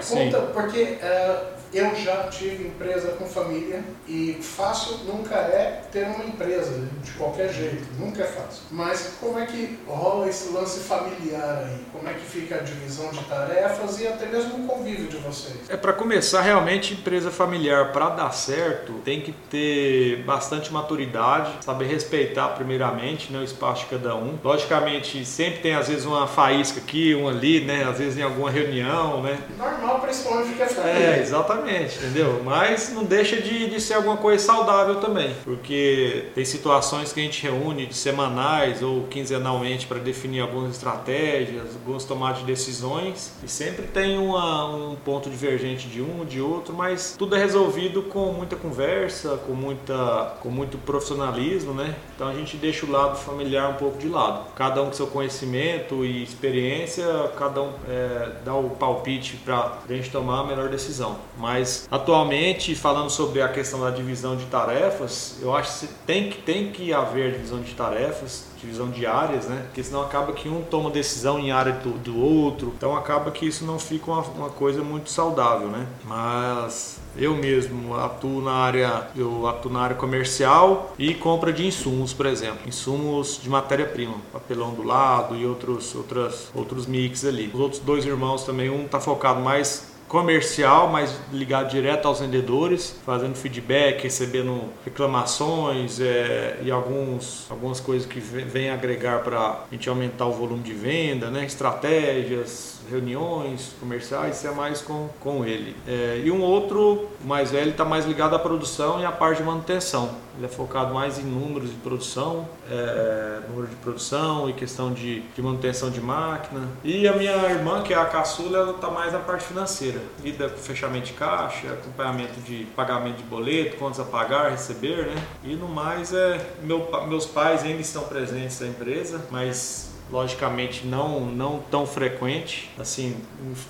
[0.08, 6.24] Conta, porque uh, eu já tive empresa com família e fácil nunca é ter uma
[6.24, 8.62] empresa, de qualquer jeito, nunca é fácil.
[8.70, 11.78] Mas como é que rola esse lance familiar aí?
[11.92, 15.68] Como é que fica a divisão de tarefas e até mesmo o convívio de vocês?
[15.68, 21.86] É para começar realmente empresa familiar para dar certo, tem que ter bastante maturidade, saber
[21.86, 24.38] respeitar primeiramente né, o espaço de cada um.
[24.44, 28.50] Logicamente, sempre tem às vezes uma faísca aqui, uma ali, né, às vezes em alguma
[28.50, 29.38] reunião, né?
[29.58, 30.98] Normal, principalmente porque é família.
[30.98, 32.42] É, exatamente Exatamente, entendeu?
[32.44, 37.22] Mas não deixa de, de ser alguma coisa saudável também, porque tem situações que a
[37.22, 43.48] gente reúne de semanais ou quinzenalmente para definir algumas estratégias, algumas tomadas de decisões e
[43.48, 48.32] sempre tem uma, um ponto divergente de um, de outro, mas tudo é resolvido com
[48.32, 51.94] muita conversa, com, muita, com muito profissionalismo, né?
[52.14, 54.46] Então a gente deixa o lado familiar um pouco de lado.
[54.54, 57.04] Cada um com seu conhecimento e experiência,
[57.36, 61.16] cada um é, dá o palpite para a gente tomar a melhor decisão.
[61.36, 66.28] Mas mas atualmente, falando sobre a questão da divisão de tarefas, eu acho que tem
[66.28, 69.62] que, tem que haver divisão de tarefas, divisão de áreas, né?
[69.66, 73.46] Porque senão acaba que um toma decisão em área do, do outro, então acaba que
[73.46, 75.86] isso não fica uma, uma coisa muito saudável, né?
[76.04, 82.12] Mas eu mesmo atuo na área, eu atuo na área comercial e compra de insumos,
[82.12, 87.48] por exemplo, insumos de matéria-prima, papelão do lado e outros, outras, outros mix ali.
[87.54, 92.94] Os outros dois irmãos também, um está focado mais comercial, mas ligado direto aos vendedores,
[93.04, 99.88] fazendo feedback, recebendo reclamações é, e alguns, algumas coisas que vêm agregar para a gente
[99.88, 101.44] aumentar o volume de venda, né?
[101.44, 105.74] estratégias, reuniões comerciais, isso é mais com, com ele.
[105.86, 109.44] É, e um outro, mais velho, está mais ligado à produção e à parte de
[109.44, 110.10] manutenção.
[110.36, 115.20] Ele é focado mais em números de produção, é, número de produção e questão de,
[115.20, 116.68] de manutenção de máquina.
[116.82, 120.00] E a minha irmã, que é a caçula, ela está mais na parte financeira.
[120.22, 125.14] Lida com fechamento de caixa, acompanhamento de pagamento de boleto, contas a pagar, receber, né?
[125.42, 131.20] E no mais, é, meu, meus pais ainda estão presentes na empresa, mas logicamente não
[131.20, 133.16] não tão frequente assim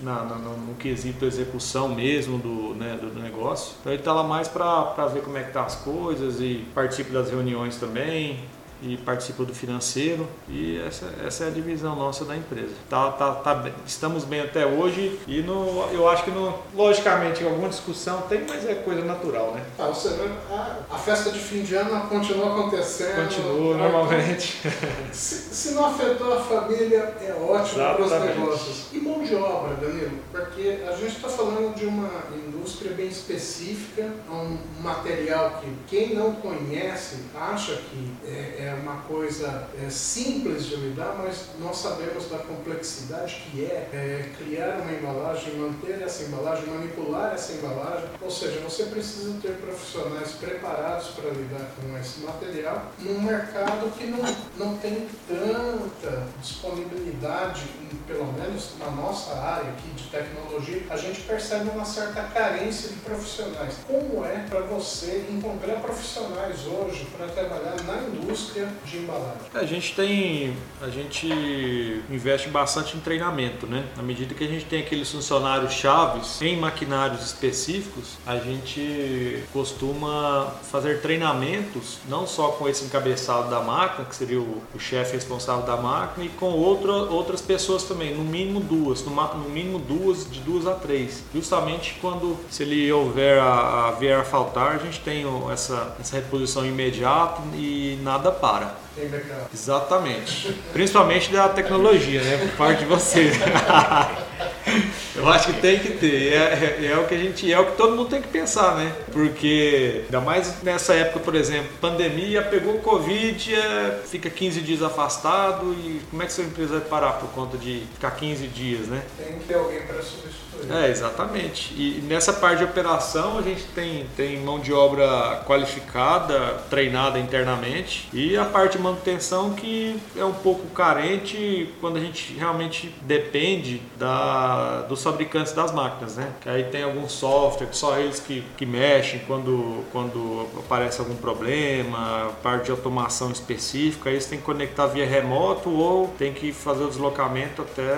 [0.03, 4.49] na, na, no quesito execução mesmo do, né, do negócio então ele está lá mais
[4.49, 8.41] para ver como é que tá as coisas e participa das reuniões também
[8.85, 12.75] e participa do financeiro e essa, essa é a divisão nossa da empresa.
[12.89, 13.71] Tá, tá, tá.
[13.87, 18.69] Estamos bem até hoje e no, eu acho que no, logicamente alguma discussão tem, mas
[18.69, 19.65] é coisa natural, né?
[19.79, 20.09] Ah, você
[20.51, 23.25] a, a, festa de fim de ano continua acontecendo.
[23.25, 24.61] Continua normalmente.
[25.13, 28.87] Se, se, não afetou a família, é ótimo para os negócios.
[28.93, 34.11] E mão de obra, Danilo, porque a gente está falando de uma indústria bem específica,
[34.29, 40.77] um material que quem não conhece acha que é, é uma coisa é, simples de
[40.77, 46.67] lidar, mas nós sabemos da complexidade que é, é criar uma embalagem, manter essa embalagem,
[46.67, 48.09] manipular essa embalagem.
[48.21, 54.07] Ou seja, você precisa ter profissionais preparados para lidar com esse material num mercado que
[54.07, 54.21] não,
[54.59, 57.63] não tem tanta disponibilidade,
[58.07, 62.97] pelo menos na nossa área aqui de tecnologia, a gente percebe uma certa carência de
[62.97, 63.77] profissionais.
[63.87, 69.41] Como é para você encontrar profissionais hoje para trabalhar na indústria indústria de embalagem?
[69.55, 73.85] A gente tem, a gente investe bastante em treinamento, né?
[73.97, 80.53] Na medida que a gente tem aqueles funcionários chaves em maquinários específicos, a gente costuma
[80.71, 85.65] fazer treinamentos não só com esse encabeçado da máquina, que seria o, o chefe responsável
[85.65, 90.31] da máquina, e com outra, outras pessoas também, no mínimo duas, no, no mínimo duas,
[90.31, 91.23] de duas a três.
[91.35, 96.17] Justamente quando se ele houver a, a vier a faltar, a gente tem essa, essa
[96.17, 98.75] reposição imediata e nada para.
[98.95, 99.47] Tem backup.
[99.55, 100.53] Exatamente.
[100.75, 102.37] Principalmente da tecnologia, né?
[102.37, 103.35] Por parte de vocês.
[105.17, 106.33] Eu acho que tem que ter.
[106.33, 108.75] É, é, é, o que a gente, é o que todo mundo tem que pensar,
[108.77, 108.93] né?
[109.13, 115.73] Porque ainda mais nessa época, por exemplo, pandemia, pegou Covid, é, fica 15 dias afastado
[115.73, 119.03] e como é que sua empresa vai parar por conta de ficar 15 dias, né?
[119.17, 120.45] Tem que ter alguém para substituir.
[120.71, 121.75] É, exatamente.
[121.75, 128.09] E nessa parte de operação a gente tem, tem mão de obra qualificada, treinada internamente,
[128.13, 133.83] e a parte de manutenção que é um pouco carente quando a gente realmente depende
[133.99, 136.33] da, dos fabricantes das máquinas, né?
[136.41, 141.15] Que aí tem algum software que só eles que, que mexem quando, quando aparece algum
[141.15, 146.53] problema, parte de automação específica, aí você tem que conectar via remoto ou tem que
[146.53, 147.93] fazer o deslocamento até,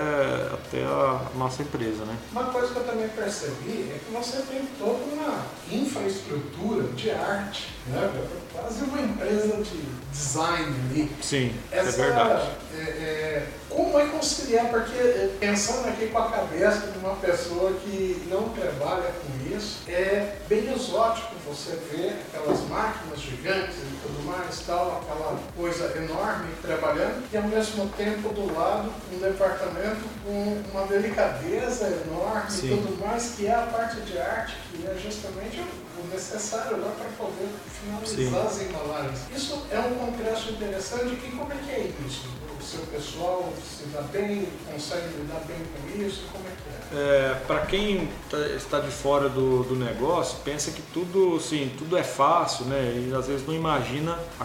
[0.53, 2.15] até a nossa empresa, né?
[2.31, 7.69] Uma coisa que eu também percebi é que você tem toda uma infraestrutura de arte,
[7.87, 8.11] né?
[8.57, 11.11] quase uma empresa de design ali.
[11.21, 12.49] Sim, é Essa, é verdade.
[12.73, 14.69] É, é, como é conciliar?
[14.69, 19.81] Porque é, pensando aqui com a cabeça de uma pessoa que não trabalha com isso,
[19.87, 26.47] é bem exótico você ver aquelas máquinas gigantes e tudo mais, tal, aquela coisa enorme
[26.61, 32.73] trabalhando, e ao mesmo tempo do lado um departamento com uma delicadeza enorme Sim.
[32.73, 36.91] e tudo mais, que é a parte de arte, que é justamente o necessário lá
[36.97, 38.47] para poder finalizar Sim.
[38.47, 39.19] as embalagens.
[39.35, 42.46] Isso é um congresso interessante e como é que é isso?
[42.67, 46.23] Seu pessoal se dá bem, consegue lidar bem com isso?
[46.33, 46.77] Como é que é?
[46.93, 51.97] É, para quem tá, está de fora do, do, negócio, pensa que tudo, sim, tudo
[51.97, 53.07] é fácil, né?
[53.09, 54.43] E às vezes não imagina a,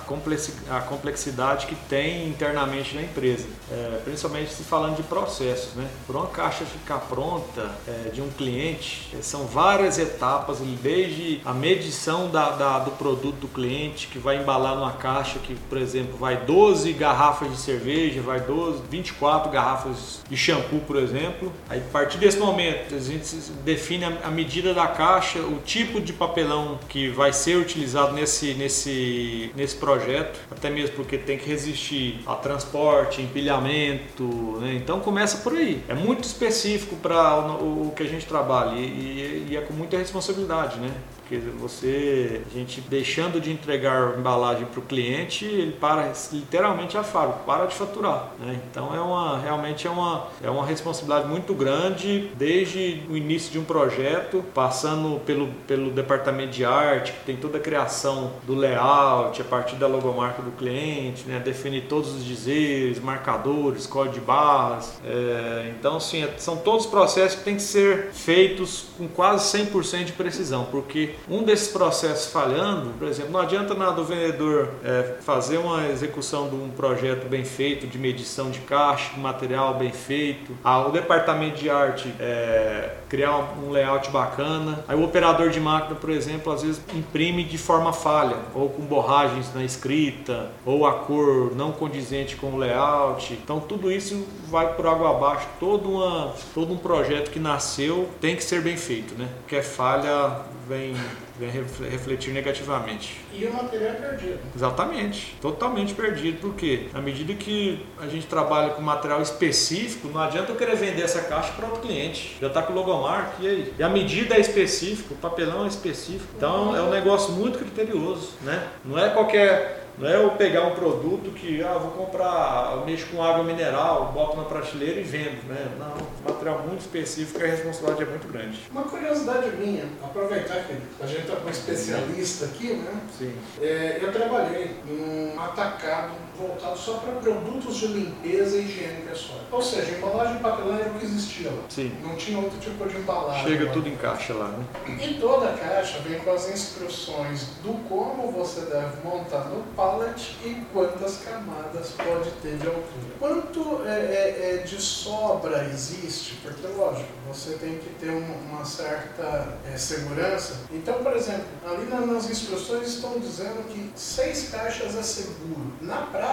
[0.77, 5.89] a complexidade que tem internamente na empresa, é, principalmente se falando de processos, né?
[6.07, 11.53] Por uma caixa ficar pronta é, de um cliente, é, são várias etapas, desde a
[11.53, 16.17] medição da, da, do produto do cliente, que vai embalar numa caixa que, por exemplo,
[16.17, 21.53] vai 12 garrafas de cerveja, vai 12, 24 garrafas de shampoo, por exemplo.
[21.68, 26.12] Aí, a partir desse momento, a gente define a medida da caixa, o tipo de
[26.12, 32.20] papelão que vai ser utilizado nesse, nesse, nesse projeto, até mesmo porque tem que resistir
[32.27, 34.75] a transporte, empilhamento, né?
[34.75, 35.83] então começa por aí.
[35.88, 39.72] É muito específico para o, o, que a gente trabalha e, e, e é com
[39.75, 40.90] muita responsabilidade, né?
[41.23, 47.03] Porque você, a gente deixando de entregar embalagem para o cliente, ele para literalmente a
[47.03, 48.33] fábrica, para de faturar.
[48.39, 48.61] Né?
[48.71, 53.59] Então é uma, realmente é uma, é uma responsabilidade muito grande desde o início de
[53.59, 59.41] um projeto, passando pelo, pelo departamento de arte, que tem toda a criação do layout,
[59.41, 61.39] a partir da logomarca do cliente, né?
[61.39, 65.01] definir todos os dizeres, marcadores, código de barras.
[65.05, 70.05] É, então, sim, é, são todos processos que têm que ser feitos com quase 100%
[70.05, 75.14] de precisão, porque um desses processos falhando, por exemplo, não adianta nada o vendedor é,
[75.20, 80.53] fazer uma execução de um projeto bem feito, de medição de caixa, material bem feito,
[80.62, 85.94] ah, o departamento de arte é, criar um layout bacana, aí o operador de máquina,
[85.94, 90.92] por exemplo, às vezes imprime de forma falha, ou com borragens na escrita, ou a
[90.92, 93.33] cor não condizente com o layout.
[93.35, 98.37] Então tudo isso vai por água abaixo, todo, uma, todo um projeto que nasceu tem
[98.37, 99.29] que ser bem feito, né?
[99.40, 100.94] Porque é falha vem,
[101.38, 103.21] vem refletir negativamente.
[103.33, 104.38] E o material é perdido.
[104.55, 110.53] Exatamente, totalmente perdido, porque à medida que a gente trabalha com material específico, não adianta
[110.53, 112.37] eu querer vender essa caixa para outro cliente.
[112.40, 113.75] Já está com o logomarca, e aí?
[113.79, 116.33] E a medida é específica, o papelão é específico.
[116.37, 118.68] Então é um negócio muito criterioso, né?
[118.85, 123.07] Não é qualquer não é eu pegar um produto que, ah, vou comprar, eu mexo
[123.07, 125.69] com água mineral, boto na prateleira e vendo, né?
[125.79, 128.59] Não, material muito específico e a responsabilidade é muito grande.
[128.71, 133.01] Uma curiosidade minha, aproveitar que a gente está com um especialista aqui, né?
[133.19, 133.35] Sim.
[133.61, 139.38] É, eu trabalhei num atacado voltado só para produtos de limpeza e higiene pessoal.
[139.51, 141.62] Ou seja, embalagem de papelão era o que existia lá.
[141.68, 141.92] Sim.
[142.03, 143.45] Não tinha outro tipo de embalagem.
[143.45, 143.73] Chega lá.
[143.73, 144.64] tudo em caixa lá, né?
[145.01, 150.37] E toda a caixa vem com as instruções do como você deve montar no pallet
[150.45, 153.12] e quantas camadas pode ter de altura.
[153.18, 156.35] Quanto é, é, é de sobra existe?
[156.42, 160.62] Porque, lógico, você tem que ter uma, uma certa é, segurança.
[160.73, 165.75] Então, por por exemplo, ali nas instruções estão dizendo que seis caixas é seguro.
[165.83, 166.32] Na prática,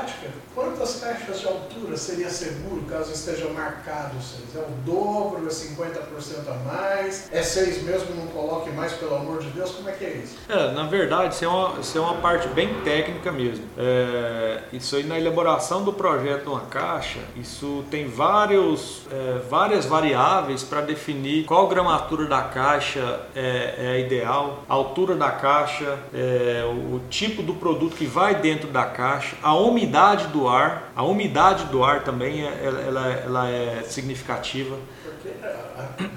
[0.53, 4.55] quantas caixas de altura seria seguro caso esteja marcado seis?
[4.55, 7.29] É o dobro, é 50% a mais?
[7.31, 9.71] É seis mesmo, não coloque mais, pelo amor de Deus?
[9.71, 10.37] Como é que é isso?
[10.49, 13.65] É, na verdade, isso é uma, isso é uma parte bem técnica mesmo.
[13.77, 19.85] É, isso aí na elaboração do projeto de uma caixa, isso tem vários, é, várias
[19.85, 25.97] variáveis para definir qual gramatura da caixa é, é, a ideal, a altura da caixa,
[26.13, 30.91] é, o, o tipo do produto que vai dentro da caixa, a umidade do ar,
[30.95, 34.77] a umidade do ar também é, ela, ela, ela é significativa.
[35.03, 35.29] Porque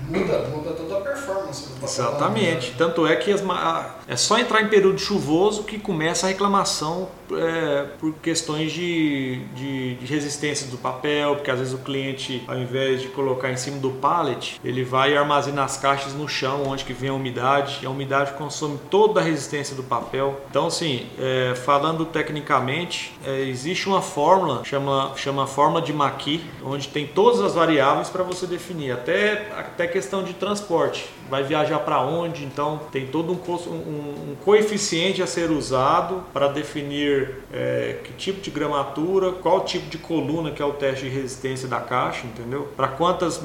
[0.09, 1.69] muda, muda toda a performance.
[1.83, 2.75] Exatamente.
[2.77, 3.43] Tanto é que as,
[4.09, 9.95] é só entrar em período chuvoso que começa a reclamação é, por questões de, de,
[9.97, 13.79] de, resistência do papel, porque às vezes o cliente, ao invés de colocar em cima
[13.79, 17.87] do pallet, ele vai armazenar as caixas no chão, onde que vem a umidade, e
[17.87, 20.41] a umidade consome toda a resistência do papel.
[20.51, 26.89] Então, assim, é, falando tecnicamente, é, existe uma fórmula, chama, chama fórmula de Maqui, onde
[26.89, 31.09] tem todas as variáveis para você definir, até, até questão de transporte.
[31.33, 36.47] Vai viajar para onde, então tem todo um, um, um coeficiente a ser usado para
[36.47, 41.11] definir é, que tipo de gramatura, qual tipo de coluna que é o teste de
[41.11, 42.69] resistência da caixa, entendeu?
[42.77, 43.41] Para quantas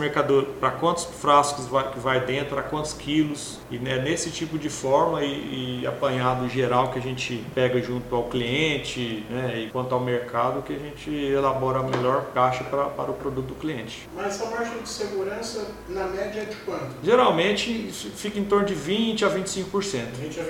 [0.60, 4.70] para quantos frascos vai, que vai dentro, para quantos quilos e né, nesse tipo de
[4.70, 9.96] forma e, e, apanhado geral que a gente pega junto ao cliente, né, e quanto
[9.96, 14.10] ao mercado que a gente elabora a melhor caixa pra, para o produto do cliente.
[14.14, 16.96] Mas a margem de segurança na média é de quanto?
[17.02, 17.76] Geralmente
[18.15, 19.71] fica em torno de 20 a 25%.
[20.19, 20.47] 20 a 25%.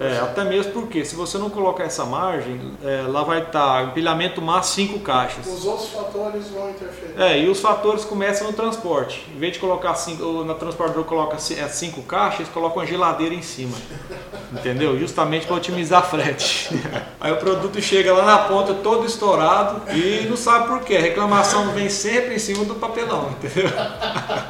[0.00, 4.40] É, até mesmo porque se você não colocar essa margem, é, lá vai estar empilhamento
[4.40, 5.46] máximo 5 caixas.
[5.46, 7.20] Os outros fatores vão interferir.
[7.20, 9.26] É, e os fatores começam no transporte.
[9.34, 13.34] Em vez de colocar cinco, na transportador coloca 5 é, caixas, eles colocam a geladeira
[13.34, 13.76] em cima.
[14.52, 14.98] Entendeu?
[14.98, 16.70] Justamente para otimizar frete.
[17.20, 20.96] Aí o produto chega lá na ponta todo estourado e não sabe por quê.
[20.96, 23.70] A reclamação vem sempre em cima do papelão, entendeu?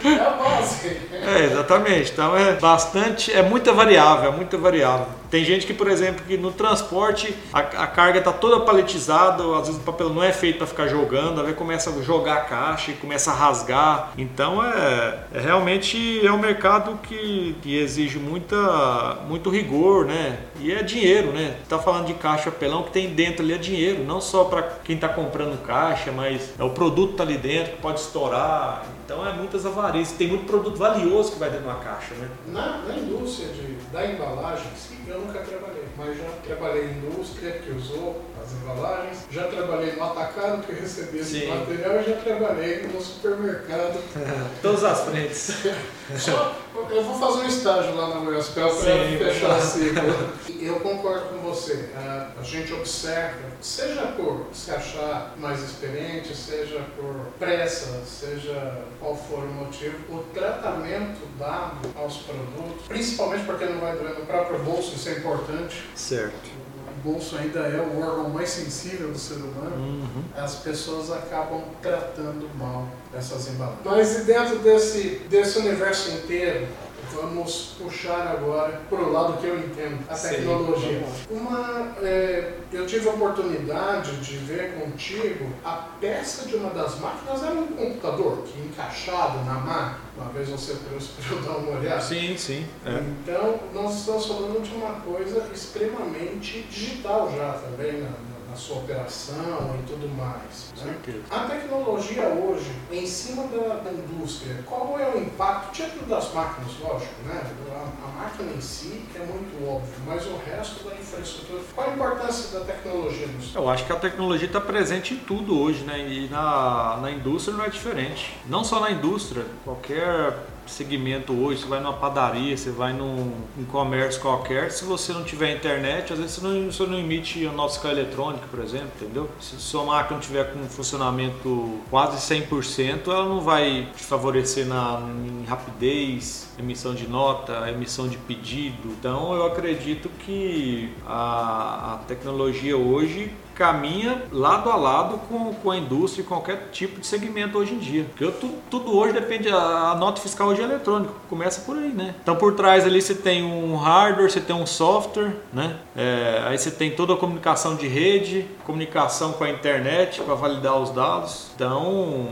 [0.02, 0.96] É a base.
[1.12, 2.09] É, exatamente.
[2.12, 5.06] Então é bastante, é muita variável, é muita variável.
[5.30, 9.68] Tem gente que, por exemplo, que no transporte a, a carga está toda paletizada, às
[9.68, 12.90] vezes o papel não é feito para ficar jogando, aí começa a jogar a caixa
[12.90, 14.12] e começa a rasgar.
[14.18, 20.40] Então é, é realmente é um mercado que, que exige muita, muito rigor, né?
[20.58, 21.56] E é dinheiro, né?
[21.68, 24.96] Tá falando de caixa pelão que tem dentro ali é dinheiro, não só para quem
[24.96, 28.84] está comprando caixa, mas é o produto tá ali dentro que pode estourar.
[29.10, 30.12] Então é muitas avarias.
[30.12, 32.30] Tem muito produto valioso que vai dentro de uma caixa, né?
[32.46, 34.70] Na, na indústria de, da embalagem,
[35.04, 38.22] eu nunca trabalhei, mas já trabalhei em indústria que usou
[38.52, 44.00] embalagens, já trabalhei no atacado que recebia esse material e já trabalhei no supermercado.
[44.62, 45.56] Todas as frentes.
[46.18, 46.56] Só,
[46.90, 50.60] eu vou fazer um estágio lá na USPEL para fechar a ciclo.
[50.60, 51.90] Eu concordo com você.
[51.96, 59.44] A, gente observa, seja por se achar mais experiente, seja por pressa, seja qual for
[59.44, 64.96] o motivo, o tratamento dado aos produtos, principalmente porque não vai doer no próprio bolso,
[64.96, 65.84] isso é importante.
[65.94, 66.59] Certo o
[67.02, 70.22] bolso ainda é o órgão mais sensível do ser humano, uhum.
[70.36, 73.80] as pessoas acabam tratando mal essas embalagens.
[73.84, 76.66] Mas dentro desse, desse universo inteiro,
[77.12, 81.02] vamos puxar agora para o lado que eu entendo, a tecnologia.
[81.30, 87.42] Uma, é, eu tive a oportunidade de ver contigo a peça de uma das máquinas
[87.42, 90.10] era um computador que encaixado na máquina.
[90.16, 92.00] Uma vez você trouxe para eu dar uma olhada.
[92.00, 92.66] Sim, sim.
[92.84, 93.02] É.
[93.22, 98.10] Então, nós estamos falando de uma coisa extremamente digital já também, né?
[98.50, 100.72] Na sua operação e tudo mais.
[100.76, 100.96] Né?
[101.30, 106.72] A tecnologia hoje, em cima da, da, indústria, qual é o impacto, dentro das máquinas,
[106.80, 107.40] lógico, né?
[107.72, 111.92] A, a, máquina em si é muito óbvio, mas o resto da infraestrutura, qual a
[111.94, 113.56] importância da tecnologia nisso?
[113.56, 116.00] Eu acho que a tecnologia está presente em tudo hoje, né?
[116.00, 118.36] E na, na indústria não é diferente.
[118.46, 120.36] Não só na indústria, qualquer
[120.70, 125.24] segmento hoje, você vai numa padaria, você vai num, num comércio qualquer, se você não
[125.24, 129.30] tiver internet, às vezes você não, você não emite a fiscal eletrônica, por exemplo, entendeu?
[129.40, 135.00] Se sua máquina não tiver com funcionamento quase 100%, ela não vai te favorecer na,
[135.26, 138.88] em rapidez, emissão de nota, emissão de pedido.
[138.98, 143.30] Então eu acredito que a, a tecnologia hoje
[143.60, 147.78] caminha lado a lado com, com a indústria e qualquer tipo de segmento hoje em
[147.78, 148.06] dia.
[148.08, 151.90] Porque tudo, tudo hoje depende, a, a, nota fiscal hoje é eletrônica, começa por aí,
[151.90, 152.14] né?
[152.22, 155.76] Então por trás ali você tem um hardware, você tem um software, né?
[155.94, 160.78] É, aí você tem toda a comunicação de rede, comunicação com a internet para validar
[160.78, 161.50] os dados.
[161.54, 162.28] Então,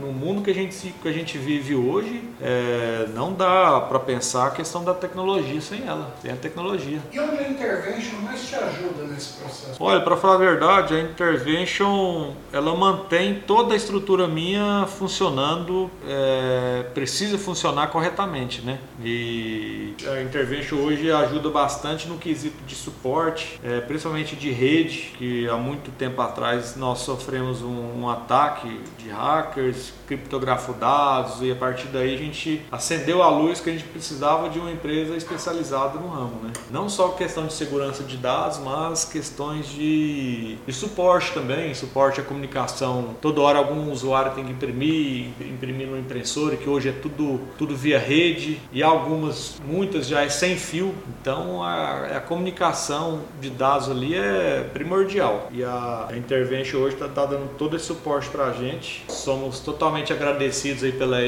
[0.00, 4.48] no mundo que a gente, que a gente vive hoje, é, não dá para pensar
[4.48, 6.98] a questão da tecnologia sem ela, sem a tecnologia.
[7.12, 9.76] E onde a intervention mais te ajuda nesse processo?
[9.78, 16.84] Olha, para falar a verdade, a intervention ela mantém toda a estrutura minha funcionando, é,
[16.94, 18.78] precisa funcionar corretamente, né?
[19.02, 25.48] E a intervention hoje ajuda bastante no quesito de suporte, é, principalmente de rede, que
[25.48, 31.54] há muito tempo atrás nós sofremos um, um ataque de hackers, criptografou dados e a
[31.54, 35.98] partir daí a gente acendeu a luz que a gente precisava de uma empresa especializada
[35.98, 36.52] no ramo, né?
[36.70, 42.24] Não só questão de segurança de dados, mas questões de, de suporte também, suporte à
[42.24, 43.14] comunicação.
[43.20, 47.76] Toda hora algum usuário tem que imprimir, imprimir no impressor, que hoje é tudo, tudo
[47.76, 50.94] via rede e algumas, muitas já é sem fio.
[51.20, 57.08] Então a, a comunicação de dados ali é primordial e a, a Intervention hoje está
[57.08, 59.04] tá dando todo esse suporte para a gente.
[59.08, 61.18] Somos totalmente agradecidos aí pela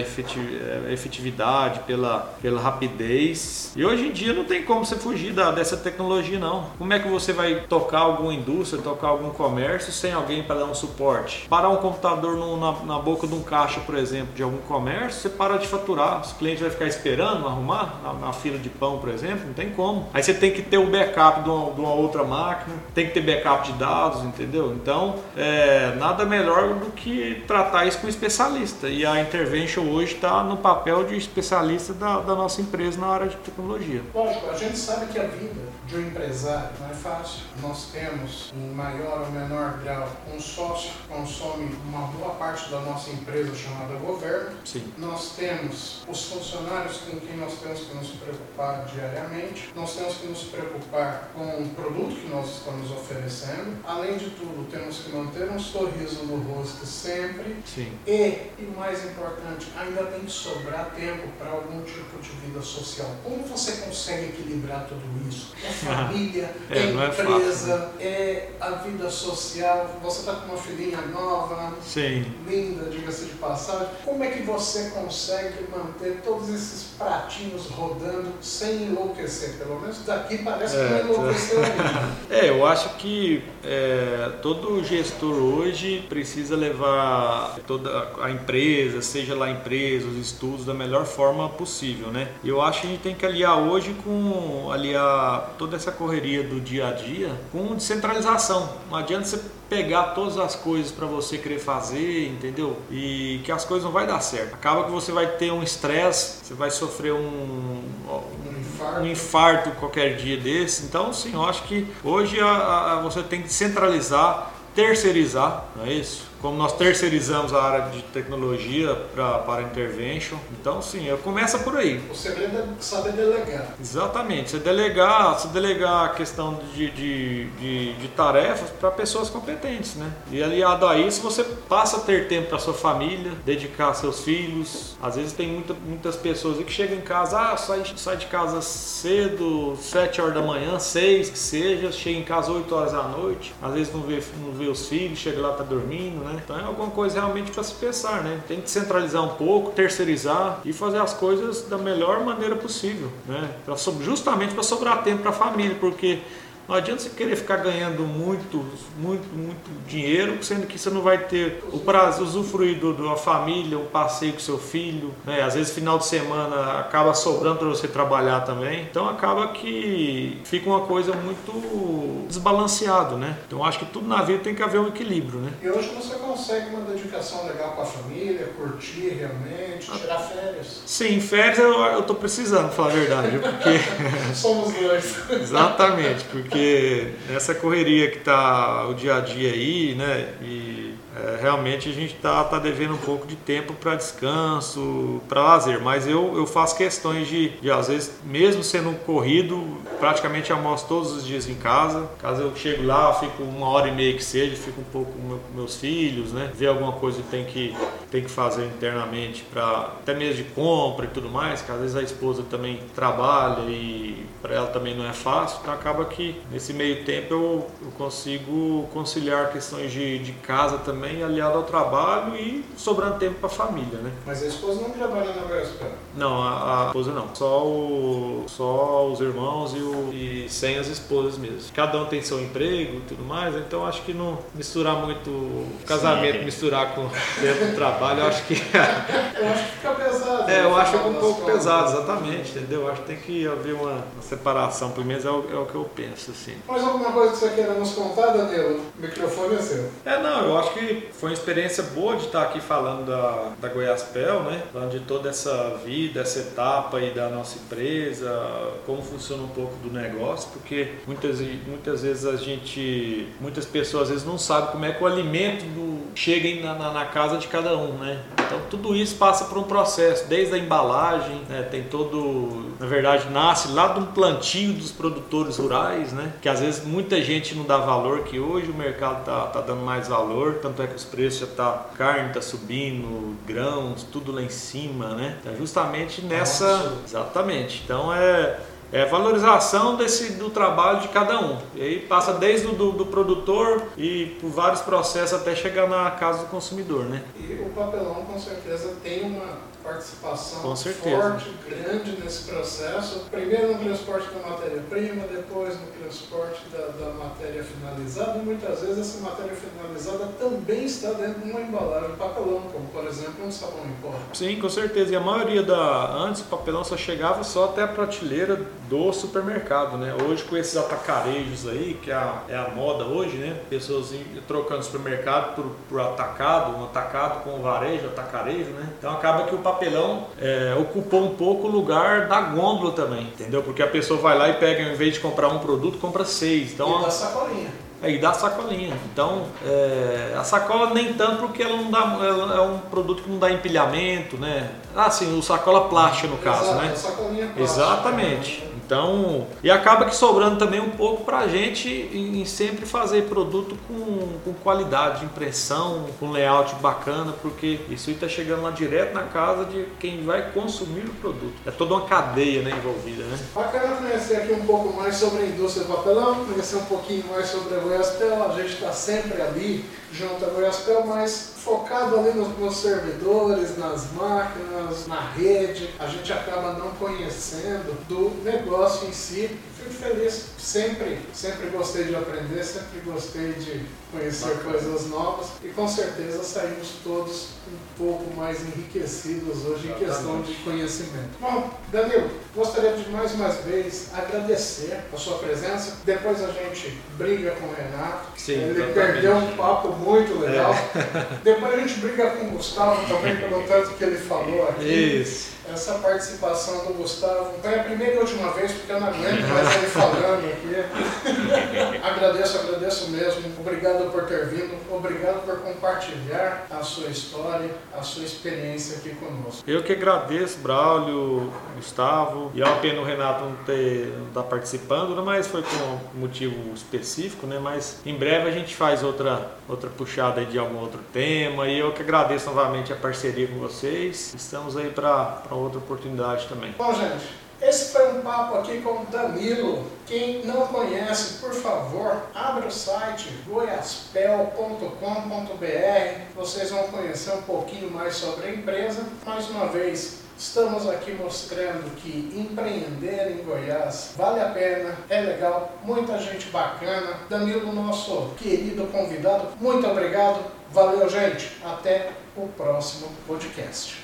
[0.91, 3.73] efetividade, pela, pela rapidez.
[3.77, 6.71] E hoje em dia não tem como você fugir da, dessa tecnologia não.
[6.79, 10.67] Como é que você vai tocar alguma indústria, tocar algum comércio sem alguém para dar
[10.67, 11.47] um suporte?
[11.49, 15.23] Parar um computador no, na, na, boca de um caixa, por exemplo, de algum comércio,
[15.23, 16.21] você para de faturar.
[16.21, 19.71] Os clientes vai ficar esperando arrumar na, na fila de pão, por exemplo, não tem
[19.71, 20.09] como.
[20.13, 23.13] Aí você tem que ter o backup de uma, de uma outra máquina, tem que
[23.13, 24.73] ter backup de dados, entendeu?
[24.73, 28.89] Então, é, nada melhor do que tratar isso com um especialista.
[28.89, 33.29] E a Intervention hoje está no papel de especialista da, da nossa empresa na área
[33.29, 34.03] de tecnologia.
[34.15, 37.43] Lógico, a gente sabe que a vida de um empresário não é fácil.
[37.61, 42.81] Nós temos, em maior ou menor grau, um sócio que consome uma boa parte da
[42.81, 44.57] nossa empresa chamada governo.
[44.65, 44.93] Sim.
[44.99, 49.73] Nós temos os funcionários com quem nós temos que nos preocupar diariamente.
[49.75, 53.79] Nós temos que nos preocupar com o produto que nós estamos oferecendo.
[53.85, 57.57] Além de tudo, temos que manter um sorriso no rosto sempre.
[57.65, 57.93] Sim.
[58.07, 63.11] E, e mais importante, ainda tem que sobrar tempo para algum tipo de vida social.
[63.23, 65.53] Como você consegue equilibrar tudo isso?
[65.85, 69.99] família, é, é empresa, é, é, a vida social.
[70.03, 72.25] Você está com uma filhinha nova, Sim.
[72.47, 73.89] linda, diga-se de passagem.
[74.05, 79.59] Como é que você consegue manter todos esses pratinhos rodando sem enlouquecer?
[79.59, 82.15] Pelo menos daqui parece é, que não enlouqueceu ainda.
[82.31, 89.47] É, eu acho que é, todo gestor hoje precisa levar toda a empresa, seja lá
[89.47, 92.29] a empresa, os estudos, da melhor forma possível, né?
[92.45, 96.61] Eu acho que a gente tem que aliar hoje com aliar toda essa correria do
[96.61, 98.69] dia a dia com descentralização.
[98.91, 102.77] Não adianta você pegar todas as coisas para você querer fazer, entendeu?
[102.91, 104.55] E que as coisas não vai dar certo.
[104.55, 109.01] Acaba que você vai ter um estresse, você vai sofrer um, um, infarto.
[109.01, 110.85] um infarto qualquer dia desse.
[110.85, 115.93] Então, sim, eu acho que hoje a, a, você tem que centralizar, terceirizar, não é
[115.93, 116.34] isso?
[116.45, 120.37] Como nós terceirizamos a área de tecnologia pra, para intervention.
[120.61, 122.03] Então, sim, começa por aí.
[122.11, 123.75] O segredo é saber delegar.
[123.81, 129.95] Exatamente, você delegar, você delegar a questão de, de, de, de tarefas para pessoas competentes,
[129.95, 130.13] né?
[130.31, 134.99] E aliado a isso, você passa a ter tempo para sua família, dedicar seus filhos.
[135.03, 138.61] Às vezes tem muita, muitas pessoas que chegam em casa, ah, sai, sai de casa
[138.61, 143.55] cedo, 7 horas da manhã, 6 que seja, chega em casa 8 horas da noite,
[143.63, 146.34] às vezes não vê, não vê os filhos, chega lá tá dormindo, né?
[146.43, 148.41] Então é alguma coisa realmente para se pensar, né?
[148.47, 153.51] Tem que centralizar um pouco, terceirizar e fazer as coisas da melhor maneira possível, né?
[153.65, 156.21] Pra, justamente para sobrar tempo para a família, porque
[156.69, 158.65] não adianta você querer ficar ganhando muito,
[158.99, 163.79] muito, muito dinheiro, sendo que você não vai ter o prazo, usufruir do, da família,
[163.79, 165.15] um passeio com seu filho.
[165.25, 165.43] Né?
[165.43, 168.83] Às vezes, final de semana acaba sobrando para você trabalhar também.
[168.83, 173.37] Então, acaba que fica uma coisa muito desbalanceado, né?
[173.47, 175.53] Então, acho que tudo na vida tem que haver um equilíbrio, né?
[175.63, 180.83] E hoje você consegue uma dedicação legal com a família, curtir realmente, tirar férias.
[180.87, 183.81] Sim, férias eu, eu tô precisando, falar a verdade, porque...
[184.35, 185.31] Somos dois.
[185.31, 190.29] Exatamente, porque porque nessa correria que está o dia a dia aí, né?
[190.41, 195.43] E é, realmente a gente está tá devendo um pouco de tempo para descanso, para
[195.43, 195.81] lazer.
[195.81, 201.13] Mas eu, eu faço questões de, de, às vezes, mesmo sendo corrido, praticamente almoço todos
[201.13, 202.09] os dias em casa.
[202.19, 205.29] Caso eu chego lá, fico uma hora e meia que seja, fico um pouco com
[205.29, 206.51] meu, meus filhos, né?
[206.55, 207.77] Ver alguma coisa que tem que,
[208.11, 211.97] tem que fazer internamente, para até mesmo de compra e tudo mais, que às vezes
[211.97, 216.73] a esposa também trabalha e para ela também não é fácil, então acaba que nesse
[216.73, 222.65] meio tempo eu, eu consigo conciliar questões de, de casa também, aliado ao trabalho e
[222.77, 224.13] sobrando tempo para a família, né?
[224.27, 225.93] Mas a esposa não trabalha na Goiaspel?
[226.17, 227.35] Não, a, a, esposa não.
[227.35, 231.61] Só, o, só os irmãos e, o, e sem as esposas mesmo.
[231.75, 236.39] Cada um tem seu emprego e tudo mais, então acho que não misturar muito casamento,
[236.39, 236.45] Sim.
[236.45, 237.09] misturar com
[237.41, 238.55] dentro do trabalho, eu acho que.
[238.55, 240.34] eu acho que fica pesado.
[240.49, 242.83] É, eu acho um pouco pesado, exatamente, entendeu?
[242.83, 245.75] Eu acho que tem que haver uma, separação, pelo menos é o, é o que
[245.75, 246.55] eu penso, assim.
[246.67, 248.81] Mais alguma coisa que você queira nos contar, Danilo?
[248.99, 249.91] O microfone é seu.
[250.05, 253.69] É, não, eu acho que foi uma experiência boa de estar aqui falando da, da
[253.69, 254.63] Goiaspel, né?
[254.73, 259.75] Falando de toda essa vida, essa etapa aí da nossa empresa, como funciona um pouco
[259.77, 264.85] do negócio, porque muitas, muitas vezes a gente, muitas pessoas às vezes não sabem como
[264.85, 268.23] é que o alimento do, chega na, na, na casa de cada um, né?
[268.47, 271.63] Então tudo isso passa por um processo, desde a embalagem, né?
[271.71, 276.33] tem todo, na verdade, nasce lá de um plantio dos produtores rurais, né?
[276.43, 279.83] Que às vezes muita gente não dá valor, que hoje o mercado tá, tá dando
[279.83, 284.43] mais valor, tanto é que os preços já tá, carne tá subindo, grãos, tudo lá
[284.43, 285.39] em cima, né?
[285.41, 286.99] Então, justamente nessa, Nossa.
[287.07, 287.83] exatamente.
[287.85, 288.59] Então é
[288.93, 291.59] é valorização desse, do trabalho de cada um.
[291.75, 296.13] E aí passa desde o do, do, produtor e por vários processos até chegar na
[296.13, 297.25] casa do consumidor, né?
[297.37, 303.27] E o papelão com certeza tem uma participação forte, grande nesse processo.
[303.31, 308.99] Primeiro no transporte da matéria-prima, depois no transporte da, da, matéria finalizada, e muitas vezes
[308.99, 313.53] essa matéria finalizada também está dentro de uma embalagem de papelão, como por exemplo um
[313.53, 314.15] sabão em pó.
[314.33, 315.13] Sim, com certeza.
[315.13, 316.15] E a maioria da.
[316.17, 320.15] Antes o papelão só chegava só até a prateleira do supermercado, né?
[320.27, 323.57] Hoje com esses atacarejos aí, que é a, é a moda hoje, né?
[323.71, 324.13] Pessoas
[324.49, 328.89] trocando supermercado por, por atacado, um atacado com varejo, atacarejo, né?
[328.99, 333.25] Então acaba que o papel papelão é, ocupou um pouco o lugar da gôndola também,
[333.25, 333.63] entendeu?
[333.63, 336.73] Porque a pessoa vai lá e pega, em vez de comprar um produto, compra seis.
[336.73, 337.69] Então, e da sacolinha.
[338.03, 338.97] É, e dá sacolinha.
[339.13, 343.31] Então, é, a sacola nem tanto porque ela não dá, ela é um produto que
[343.31, 344.71] não dá empilhamento, né?
[344.95, 346.93] Ah, sim, o sacola plástica no caso, Exato, né?
[346.93, 347.63] A sacolinha plástica.
[347.63, 348.74] Exatamente.
[348.85, 353.77] Então, e acaba que sobrando também um pouco para a gente em sempre fazer produto
[353.89, 359.23] com, com qualidade de impressão, com layout bacana, porque isso está chegando lá direto na
[359.23, 361.55] casa de quem vai consumir o produto.
[361.65, 363.39] É toda uma cadeia né, envolvida, né?
[363.55, 367.47] Bacana conhecer aqui um pouco mais sobre a indústria do papelão, conhecer um pouquinho mais
[367.49, 368.43] sobre a Goiaspel.
[368.45, 374.13] A gente está sempre ali junto à Goiaspel, mas focado ali nos, nos, servidores, nas
[374.13, 379.59] máquinas, na rede, a gente acaba não conhecendo do negócio em si.
[379.79, 384.71] Fico feliz, sempre, sempre gostei de aprender, sempre gostei de conhecer Bacana.
[384.73, 390.55] coisas novas e com certeza saímos todos um pouco mais enriquecidos hoje em questão de
[390.55, 391.31] conhecimento.
[391.39, 395.99] Bom, Danilo, gostaria de mais uma vez agradecer a sua presença.
[396.05, 398.29] Depois a gente briga com o Renato.
[398.37, 400.73] Sim, Ele perdeu um papo muito legal.
[400.73, 401.41] É.
[401.45, 405.21] Depois a gente briga com o Gustavo também pelo tanto que ele falou aqui.
[405.21, 407.55] Isso essa participação do Gustavo.
[407.59, 411.99] Então é a primeira e última vez, porque eu não aguento mais ele falando aqui.
[412.03, 413.43] agradeço, agradeço mesmo.
[413.59, 419.63] Obrigado por ter vindo, obrigado por compartilhar a sua história, a sua experiência aqui conosco.
[419.67, 424.43] Eu que agradeço, Braulio, Gustavo, e é uma pena o Renato não ter não estar
[424.43, 427.59] tá participando, né, mas foi por um motivo específico, né?
[427.59, 431.93] Mas em breve a gente faz outra, outra puxada de algum outro tema, e eu
[431.93, 434.35] que agradeço novamente a parceria com vocês.
[434.35, 436.75] Estamos aí para outra oportunidade também.
[436.77, 439.85] Bom, gente, esse foi um papo aqui com o Danilo.
[440.07, 446.37] Quem não conhece, por favor, abra o site goiaspel.com.br.
[446.37, 449.03] Vocês vão conhecer um pouquinho mais sobre a empresa.
[449.25, 455.79] Mais uma vez, Estamos aqui mostrando que empreender em Goiás vale a pena, é legal,
[455.85, 457.21] muita gente bacana.
[457.31, 460.41] Danilo, nosso querido convidado, muito obrigado.
[460.73, 461.53] Valeu, gente.
[461.65, 464.03] Até o próximo podcast.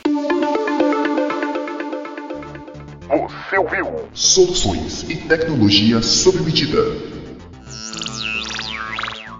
[3.10, 4.08] Você ouviu?
[4.14, 6.78] Soluções e tecnologia sob medida.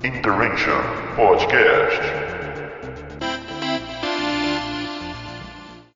[0.03, 0.75] Interaction
[1.15, 2.20] Podcast.